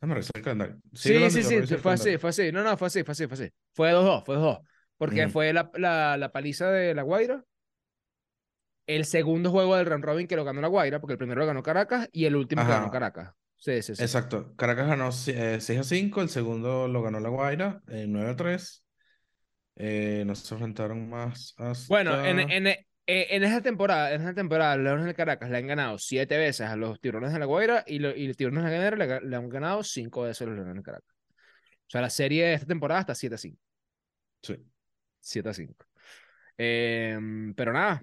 Déjame 0.00 0.14
revisar 0.14 0.32
el 0.36 0.42
calendario. 0.44 0.80
Sí, 0.94 1.30
sí, 1.30 1.44
sí, 1.44 1.54
el 1.56 1.68
fue 1.78 1.92
así, 1.94 2.18
calendario. 2.18 2.18
fue 2.18 2.30
así. 2.30 2.52
No, 2.52 2.62
no, 2.62 2.76
fue 2.76 2.88
así, 2.88 3.02
fue 3.04 3.12
así, 3.12 3.26
fue 3.26 3.34
así. 3.34 3.50
Fue 3.72 3.90
2-2, 3.90 4.22
fue 4.24 4.36
2-2. 4.36 4.58
Porque 4.98 5.28
Ujú. 5.28 5.28
fue 5.28 5.52
la, 5.52 5.70
la, 5.74 6.16
la 6.18 6.32
paliza 6.32 6.70
de 6.70 6.94
La 6.94 7.02
Guaira, 7.02 7.44
el 8.86 9.06
segundo 9.06 9.50
juego 9.50 9.74
del 9.76 9.86
round 9.86 10.04
robin 10.04 10.26
que 10.26 10.36
lo 10.36 10.44
ganó 10.44 10.60
La 10.60 10.68
Guaira, 10.68 11.00
porque 11.00 11.12
el 11.14 11.18
primero 11.18 11.40
lo 11.40 11.46
ganó 11.46 11.62
Caracas 11.62 12.08
y 12.12 12.26
el 12.26 12.36
último 12.36 12.64
que 12.66 12.72
ganó 12.72 12.90
Ajá. 12.90 12.90
Caracas. 12.90 13.32
Sí, 13.60 13.82
sí, 13.82 13.94
sí. 13.94 14.02
Exacto. 14.02 14.54
Caracas 14.56 14.88
ganó 14.88 15.10
eh, 15.28 15.60
6 15.60 15.78
a 15.78 15.84
5, 15.84 16.22
el 16.22 16.28
segundo 16.30 16.88
lo 16.88 17.02
ganó 17.02 17.20
La 17.20 17.28
Guaira, 17.28 17.82
eh, 17.88 18.06
9 18.08 18.30
a 18.30 18.36
3. 18.36 18.84
Eh, 19.76 20.24
no 20.26 20.34
se 20.34 20.54
enfrentaron 20.54 21.08
más 21.08 21.54
hasta... 21.56 21.86
Bueno, 21.88 22.24
en, 22.24 22.38
en, 22.40 22.66
eh, 22.66 22.86
en 23.06 23.42
esa 23.44 23.60
temporada, 23.62 24.12
en 24.12 24.22
esa 24.22 24.34
temporada, 24.34 24.76
los 24.76 24.84
Leones 24.84 25.04
del 25.06 25.14
Caracas 25.14 25.50
le 25.50 25.58
han 25.58 25.66
ganado 25.66 25.98
siete 25.98 26.36
veces 26.36 26.66
a 26.68 26.76
los 26.76 27.00
Tiburones 27.00 27.32
de 27.32 27.38
La 27.38 27.46
Guaira 27.46 27.84
y, 27.86 27.98
lo- 27.98 28.14
y 28.14 28.26
los 28.26 28.36
Tiburones 28.36 28.64
de 28.64 28.70
La 28.70 28.76
Guaira 29.06 29.20
le, 29.20 29.28
le 29.28 29.36
han 29.36 29.48
ganado 29.48 29.82
cinco 29.82 30.22
veces 30.22 30.42
a 30.42 30.46
los 30.46 30.54
Leones 30.54 30.74
del 30.74 30.82
Caracas. 30.84 31.14
O 31.86 31.90
sea, 31.90 32.00
la 32.02 32.10
serie 32.10 32.44
de 32.46 32.54
esta 32.54 32.66
temporada 32.66 33.00
está 33.00 33.14
7 33.14 33.34
a 33.34 33.38
5. 33.38 33.58
Sí. 34.42 34.56
7 35.20 35.48
a 35.48 35.54
5. 35.54 35.86
Em, 36.56 37.54
pero 37.54 37.72
nada, 37.72 38.02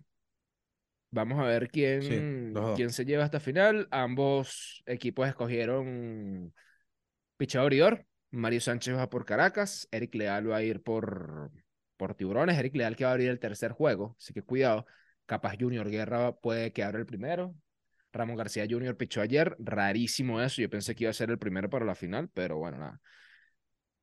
vamos 1.11 1.39
a 1.39 1.43
ver 1.43 1.69
quién, 1.69 2.01
Sí, 2.01 2.59
quién 2.75 2.91
se 2.91 3.05
lleva 3.05 3.25
esta 3.25 3.39
final. 3.39 3.87
Ambos 3.91 4.83
equipos 4.85 5.27
escogieron 5.27 6.53
pichado 7.37 7.63
abridor. 7.63 8.05
Mario 8.31 8.61
Sánchez 8.61 8.95
va 8.95 9.09
por 9.09 9.25
Caracas, 9.25 9.87
Eric 9.91 10.13
Leal 10.15 10.51
va 10.51 10.57
a 10.57 10.63
ir 10.63 10.81
por, 10.81 11.51
por 11.95 12.13
Tiburones. 12.13 12.57
Eric 12.57 12.75
Leal 12.75 12.95
que 12.95 13.05
va 13.05 13.11
a 13.11 13.13
abrir 13.13 13.29
el 13.29 13.39
tercer 13.39 13.71
juego, 13.71 14.15
así 14.19 14.33
que 14.33 14.41
cuidado. 14.41 14.85
Capaz 15.25 15.55
Junior 15.59 15.89
Guerra 15.89 16.35
puede 16.35 16.71
que 16.71 16.83
abra 16.83 16.99
el 16.99 17.05
primero. 17.05 17.55
Ramón 18.13 18.35
García 18.35 18.65
Jr. 18.69 18.95
pichó 18.95 19.21
ayer, 19.21 19.55
rarísimo 19.59 20.41
eso. 20.41 20.61
Yo 20.61 20.69
pensé 20.69 20.95
que 20.95 21.03
iba 21.03 21.11
a 21.11 21.13
ser 21.13 21.29
el 21.29 21.37
primero 21.37 21.69
para 21.69 21.85
la 21.85 21.95
final, 21.95 22.29
pero 22.33 22.57
bueno, 22.57 22.77
nada. 22.77 23.01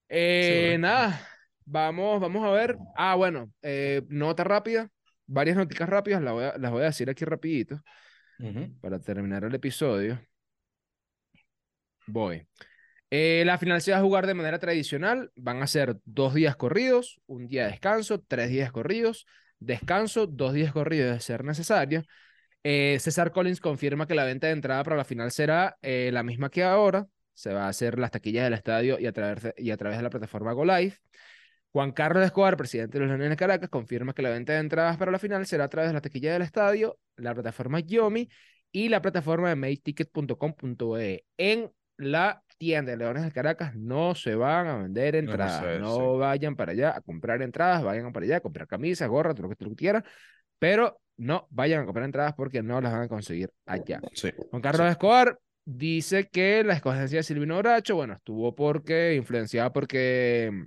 Eh, 0.08 0.76
nada, 0.78 1.26
vamos, 1.64 2.20
vamos 2.20 2.44
a 2.44 2.50
ver. 2.50 2.76
Ah, 2.96 3.14
bueno, 3.14 3.50
eh, 3.62 4.02
nota 4.08 4.44
rápida, 4.44 4.90
varias 5.26 5.56
noticas 5.56 5.88
rápidas, 5.88 6.22
las 6.22 6.32
voy 6.32 6.44
a, 6.44 6.58
las 6.58 6.70
voy 6.70 6.82
a 6.82 6.86
decir 6.86 7.08
aquí 7.10 7.24
rapidito 7.24 7.80
para 8.80 8.98
terminar 9.00 9.44
el 9.44 9.54
episodio. 9.54 10.20
Voy. 12.06 12.46
Eh, 13.10 13.44
la 13.46 13.58
final 13.58 13.80
se 13.80 13.92
va 13.92 13.98
a 13.98 14.02
jugar 14.02 14.26
de 14.26 14.34
manera 14.34 14.58
tradicional. 14.58 15.30
Van 15.36 15.62
a 15.62 15.66
ser 15.66 15.98
dos 16.04 16.34
días 16.34 16.56
corridos, 16.56 17.20
un 17.26 17.46
día 17.46 17.64
de 17.64 17.70
descanso, 17.70 18.20
tres 18.20 18.50
días 18.50 18.72
corridos, 18.72 19.26
descanso, 19.58 20.26
dos 20.26 20.52
días 20.52 20.72
corridos 20.72 21.12
de 21.12 21.20
ser 21.20 21.44
necesario. 21.44 22.02
Eh, 22.64 22.98
César 22.98 23.30
Collins 23.30 23.60
confirma 23.60 24.06
que 24.06 24.14
la 24.14 24.24
venta 24.24 24.48
de 24.48 24.54
entrada 24.54 24.82
para 24.82 24.96
la 24.96 25.04
final 25.04 25.30
será 25.30 25.76
eh, 25.82 26.10
la 26.12 26.22
misma 26.22 26.50
que 26.50 26.64
ahora. 26.64 27.06
Se 27.34 27.52
va 27.52 27.66
a 27.66 27.68
hacer 27.68 27.98
las 27.98 28.10
taquillas 28.10 28.44
del 28.44 28.54
estadio 28.54 28.98
y 28.98 29.06
a 29.06 29.12
través 29.12 29.42
de, 29.42 29.54
y 29.58 29.70
a 29.70 29.76
través 29.76 29.98
de 29.98 30.02
la 30.04 30.10
plataforma 30.10 30.52
GoLive. 30.52 30.96
Juan 31.74 31.90
Carlos 31.90 32.24
Escobar, 32.24 32.56
presidente 32.56 32.98
de 32.98 33.00
los 33.00 33.08
Leones 33.08 33.30
de 33.30 33.36
Caracas, 33.36 33.68
confirma 33.68 34.12
que 34.14 34.22
la 34.22 34.30
venta 34.30 34.52
de 34.52 34.60
entradas 34.60 34.96
para 34.96 35.10
la 35.10 35.18
final 35.18 35.44
será 35.44 35.64
a 35.64 35.68
través 35.68 35.90
de 35.90 35.94
la 35.94 36.00
taquilla 36.00 36.32
del 36.32 36.42
estadio, 36.42 37.00
la 37.16 37.34
plataforma 37.34 37.80
Yomi 37.80 38.28
y 38.70 38.88
la 38.90 39.02
plataforma 39.02 39.48
de 39.48 39.56
mayticket.com.be. 39.56 41.24
En 41.36 41.72
la 41.96 42.40
tienda 42.58 42.92
de 42.92 42.96
Leones 42.98 43.24
de 43.24 43.32
Caracas 43.32 43.74
no 43.74 44.14
se 44.14 44.36
van 44.36 44.68
a 44.68 44.76
vender 44.78 45.14
No, 45.14 45.18
entradas. 45.32 45.60
sé, 45.64 45.78
No 45.80 45.96
sí. 45.96 46.18
vayan 46.20 46.54
para 46.54 46.70
allá 46.70 46.96
a 46.96 47.00
comprar 47.00 47.42
entradas, 47.42 47.82
vayan 47.82 48.12
para 48.12 48.24
allá 48.24 48.36
a 48.36 48.40
comprar 48.40 48.68
camisas, 48.68 49.08
gorras, 49.08 49.34
todo 49.34 49.48
lo 49.48 49.56
que 49.56 49.64
tú 49.64 49.74
quieras, 49.74 50.04
pero 50.60 51.00
no 51.16 51.48
vayan 51.50 51.82
a 51.82 51.84
comprar 51.86 52.04
entradas 52.04 52.34
porque 52.36 52.62
no 52.62 52.80
las 52.80 52.92
van 52.92 53.02
a 53.02 53.08
conseguir 53.08 53.50
allá. 53.66 54.00
Sí. 54.12 54.30
Juan 54.50 54.62
Carlos 54.62 54.86
Sí. 54.86 54.90
Escobar 54.92 55.40
dice 55.64 56.28
que 56.28 56.62
la 56.62 56.74
escogencia 56.74 57.18
de 57.18 57.22
Silvino 57.24 57.58
Bracho, 57.58 57.96
bueno, 57.96 58.14
estuvo 58.14 58.54
porque, 58.54 59.16
influenciada 59.16 59.72
porque 59.72 60.66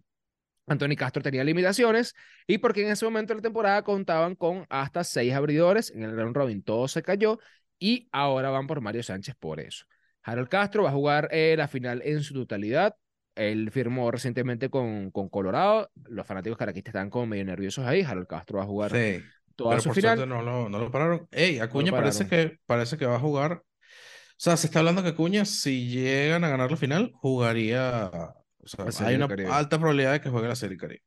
Anthony 0.68 0.96
Castro 0.98 1.24
tenía 1.24 1.44
limitaciones 1.44 2.14
y 2.46 2.58
porque 2.60 2.84
en 2.84 2.92
ese 2.92 3.06
momento 3.06 3.34
de 3.34 3.38
la 3.38 3.42
temporada 3.44 3.84
contaban 3.84 4.36
con 4.36 4.66
hasta 4.70 5.04
seis 5.04 5.34
abridores, 5.34 5.92
en 5.92 6.04
el 6.04 6.16
round 6.16 6.36
robin 6.36 6.62
todo 6.64 6.88
se 6.88 7.02
cayó 7.04 7.40
y 7.80 8.08
ahora 8.12 8.50
van 8.50 8.68
por 8.68 8.82
Mario 8.82 9.04
Sánchez 9.04 9.36
por 9.40 9.60
eso. 9.60 9.86
Harold 10.24 10.50
Castro 10.50 10.84
va 10.84 10.90
a 10.90 10.94
jugar 10.94 11.30
eh, 11.32 11.56
la 11.58 11.68
final 11.68 12.02
en 12.04 12.22
su 12.22 12.34
totalidad. 12.34 12.96
Él 13.36 13.72
firmó 13.72 14.12
recientemente 14.12 14.70
con, 14.70 15.12
con 15.12 15.30
Colorado. 15.30 15.90
Los 16.10 16.26
fanáticos 16.28 16.58
caraquistas 16.58 16.94
están 16.94 17.10
como 17.10 17.28
medio 17.28 17.46
nerviosos 17.46 17.86
ahí. 17.86 18.02
Harold 18.02 18.28
Castro 18.28 18.58
va 18.58 18.64
a 18.64 18.68
jugar 18.68 18.92
Sí. 18.92 19.24
toda 19.56 19.72
Pero 19.72 19.82
su 19.82 19.90
por 19.90 19.96
final. 19.96 20.18
suerte 20.18 20.34
no 20.34 20.42
lo, 20.42 20.70
no 20.70 20.80
lo 20.80 20.92
pararon. 20.92 21.28
Ey, 21.32 21.60
Acuña 21.60 21.92
parece 21.92 22.28
que, 22.28 22.58
parece 22.66 22.98
que 22.98 23.06
va 23.06 23.16
a 23.16 23.20
jugar. 23.20 23.54
O 23.64 24.40
sea, 24.40 24.58
se 24.58 24.68
está 24.68 24.80
hablando 24.80 25.04
que 25.04 25.10
Acuña, 25.10 25.46
si 25.46 25.88
llegan 25.90 26.44
a 26.44 26.50
ganar 26.50 26.72
la 26.72 26.78
final, 26.78 27.12
jugaría. 27.16 28.12
O 28.76 28.92
sea, 28.92 29.08
hay 29.08 29.16
una 29.16 29.28
Caribe. 29.28 29.50
alta 29.52 29.78
probabilidad 29.78 30.14
de 30.14 30.22
que 30.22 30.30
juegue 30.30 30.48
la 30.48 30.56
Serie 30.56 30.78
Caribe. 30.78 31.02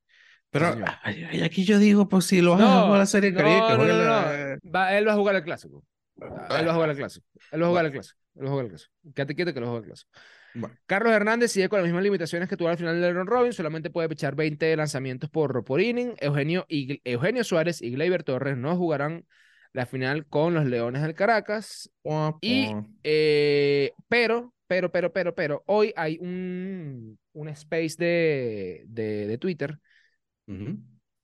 Pero 0.51 0.67
ay, 1.03 1.25
ay, 1.31 1.43
aquí 1.43 1.65
yo 1.65 1.79
digo, 1.79 2.09
pues 2.09 2.25
si 2.27 2.41
lo 2.41 2.53
vas 2.53 2.61
a 2.63 2.65
dejar 2.65 2.85
jugar 2.85 2.99
la 2.99 3.07
Serie 3.07 3.35
Caribe, 3.35 3.63
que 3.69 3.77
no, 3.77 3.77
juegue 3.77 3.93
no, 3.93 3.99
no, 3.99 4.05
la. 4.05 4.59
no. 4.63 4.71
Va- 4.73 4.97
él 4.99 5.07
va 5.09 5.13
a 5.13 5.17
jugar 5.17 5.37
el 5.37 5.45
clásico. 5.45 5.85
Él 6.21 6.67
va 6.67 6.71
a 6.71 6.75
jugar 6.75 6.91
el 6.91 6.97
clásico. 6.97 7.27
Él 7.53 7.63
va 7.63 7.67
a 7.67 7.69
jugar 7.69 7.85
el 7.87 7.93
Bueno. 7.93 7.93
clásico. 7.93 8.19
Él 8.35 8.43
va 8.45 8.47
a 8.47 8.51
jugar 8.51 8.65
el 8.65 8.71
clásico. 8.71 8.93
Quédate 9.15 9.35
quieto 9.37 9.55
que 9.55 9.61
lo 9.61 9.67
juega 9.67 9.79
el 9.81 9.87
clásico. 9.87 10.11
Bueno, 10.53 10.77
Carlos 10.87 11.13
Hernández 11.13 11.53
sigue 11.53 11.69
con 11.69 11.79
las 11.79 11.87
mismas 11.87 12.03
limitaciones 12.03 12.49
que 12.49 12.57
tuvo 12.57 12.69
al 12.69 12.77
final 12.77 13.01
del 13.01 13.15
round 13.15 13.29
robin, 13.29 13.53
solamente 13.53 13.91
puede 13.91 14.09
pichar 14.09 14.35
20 14.35 14.75
lanzamientos 14.77 15.31
por, 15.31 15.63
por 15.65 15.81
inning. 15.81 16.15
Eugenio, 16.19 16.67
y, 16.69 17.01
Eugenio 17.05 17.45
Suárez 17.45 17.81
y 17.81 17.93
Gleyber 17.93 18.25
Torres 18.25 18.57
no 18.57 18.77
jugarán 18.77 19.25
la 19.73 19.87
final 19.87 20.27
con 20.27 20.53
los 20.55 20.67
Leones 20.67 21.03
del 21.03 21.15
Caracas. 21.15 21.89
Y, 22.41 22.75
eh, 23.05 23.93
pero, 24.09 24.53
pero, 24.67 24.91
pero, 24.91 25.13
pero, 25.13 25.35
pero, 25.37 25.63
hoy 25.67 25.93
hay 25.97 26.19
un, 26.21 27.20
un 27.33 27.49
space 27.49 27.97
de, 27.99 28.85
de, 28.87 29.27
de 29.27 29.39
Twitter 29.39 29.79
Ujú. 30.47 30.79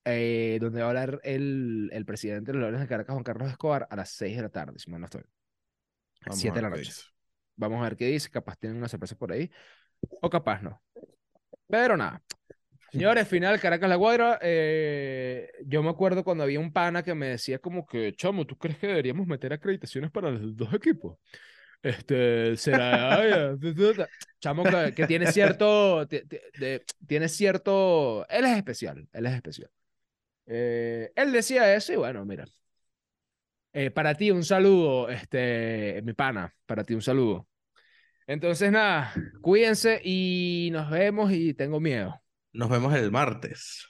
eh, 0.05 0.59
donde 0.61 0.81
va 0.81 0.87
a 0.87 0.89
hablar 0.91 1.21
el, 1.25 1.91
el 1.93 2.05
presidente 2.05 2.53
de 2.53 2.59
los 2.59 2.63
Leones 2.63 2.81
del 2.81 2.89
Caracas, 2.89 3.13
Juan 3.13 3.25
Carlos 3.25 3.51
Escobar, 3.51 3.87
a 3.91 3.97
las 3.97 4.11
6 4.11 4.37
de 4.37 4.43
la 4.43 4.49
tarde, 4.49 4.79
si 4.79 4.91
mal 4.91 5.01
no 5.01 5.07
estoy. 5.07 5.23
A 6.27 6.33
7 6.33 6.57
de 6.57 6.63
la 6.63 6.71
noche. 6.71 6.93
Vamos 7.57 7.81
a 7.81 7.85
ver 7.85 7.97
qué 7.97 8.07
dice, 8.07 8.31
capaz 8.31 8.57
tienen 8.57 8.79
una 8.79 8.89
sorpresa 8.89 9.17
por 9.17 9.33
ahí, 9.33 9.51
o 10.21 10.31
capaz 10.31 10.63
no. 10.63 10.83
Pero 11.69 11.97
nada. 11.97 12.23
Señores, 12.93 13.27
final 13.29 13.61
Caracas 13.61 13.89
La 13.89 13.97
Guaira. 13.97 14.39
eh, 14.43 15.51
yo 15.65 15.83
me 15.83 15.91
acuerdo 15.91 16.23
cuando 16.23 16.45
había 16.45 16.61
un 16.61 16.73
pana 16.73 17.03
que 17.03 17.15
me 17.15 17.29
decía 17.29 17.59
como 17.59 17.87
que, 17.87 18.13
chamo, 18.15 18.47
¿tú 18.47 18.57
crees 18.57 18.79
que 18.79 18.87
deberíamos 18.87 19.27
meter 19.27 19.53
acreditaciones 19.53 20.11
para 20.11 20.31
los 20.31 20.57
dos 20.57 20.73
equipos? 20.73 21.19
Este, 21.83 22.57
será, 22.57 23.57
tu. 23.61 23.95
chamo 24.41 24.69
que, 24.69 24.95
que 24.95 25.05
tiene 25.07 25.27
cierto, 25.27 26.07
ti- 26.09 26.23
ti- 26.27 26.39
de- 26.59 26.85
tiene 27.07 27.29
cierto, 27.29 28.27
él 28.29 28.45
es 28.45 28.57
especial, 28.57 29.09
él 29.13 29.27
es 29.27 29.35
especial. 29.35 29.71
Eh, 30.47 31.13
él 31.17 31.33
decía 31.33 31.75
eso 31.75 31.93
y 31.93 31.97
bueno, 31.97 32.25
mira. 32.25 32.47
Eh, 33.73 33.91
para 33.91 34.15
ti 34.15 34.31
un 34.31 34.43
saludo, 34.45 35.09
este, 35.11 36.01
mi 36.03 36.15
pana, 36.15 36.55
para 36.65 36.83
ti 36.85 36.95
un 36.95 37.03
saludo. 37.03 37.47
Entonces 38.27 38.73
nada, 38.73 39.13
cuídense 39.43 40.01
y 40.05 40.71
nos 40.73 40.91
vemos 40.91 41.33
y 41.33 41.55
tengo 41.55 41.81
miedo. 41.81 42.21
Nos 42.53 42.69
vemos 42.71 42.93
el 42.95 43.13
martes. 43.13 43.87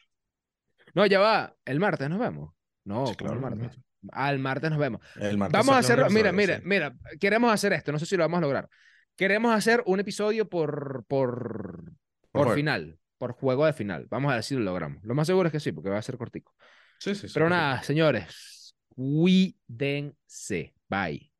No, 0.94 1.06
ya 1.06 1.20
va, 1.20 1.56
el 1.64 1.78
martes 1.80 2.08
nos 2.10 2.18
vemos. 2.18 2.52
No, 2.84 3.04
Sí, 3.04 3.16
¿cómo 3.16 3.32
el 3.32 3.38
claro, 3.38 3.52
el 3.52 3.56
martes? 3.58 3.78
Al 4.12 4.38
martes 4.38 4.70
nos 4.70 4.78
vemos. 4.78 5.00
El 5.16 5.38
martes 5.38 5.58
Vamos 5.58 5.74
a 5.74 5.78
hacer, 5.78 6.10
mira, 6.10 6.32
mira, 6.32 6.56
sí. 6.56 6.62
mira, 6.64 6.94
queremos 7.20 7.52
hacer 7.52 7.72
esto, 7.72 7.92
no 7.92 7.98
sé 7.98 8.06
si 8.06 8.16
lo 8.16 8.24
vamos 8.24 8.38
a 8.38 8.40
lograr. 8.42 8.68
Queremos 9.16 9.54
hacer 9.54 9.82
un 9.86 10.00
episodio 10.00 10.48
por, 10.48 11.04
por, 11.08 11.92
por 12.32 12.42
juego. 12.44 12.54
final, 12.54 12.98
por 13.18 13.32
juego 13.32 13.66
de 13.66 13.72
final. 13.72 14.06
Vamos 14.10 14.30
a 14.30 14.34
ver 14.34 14.44
si 14.44 14.54
lo 14.54 14.60
logramos. 14.60 15.02
Lo 15.04 15.14
más 15.14 15.26
seguro 15.26 15.48
es 15.48 15.52
que 15.52 15.60
sí, 15.60 15.72
porque 15.72 15.90
va 15.90 15.98
a 15.98 16.02
ser 16.02 16.18
cortico. 16.18 16.54
Sí, 16.98 17.14
sí, 17.14 17.28
sí, 17.28 17.34
Pero 17.34 17.48
nada, 17.48 17.82
señores, 17.82 18.74
cuídense. 18.88 20.74
Bye. 20.88 21.35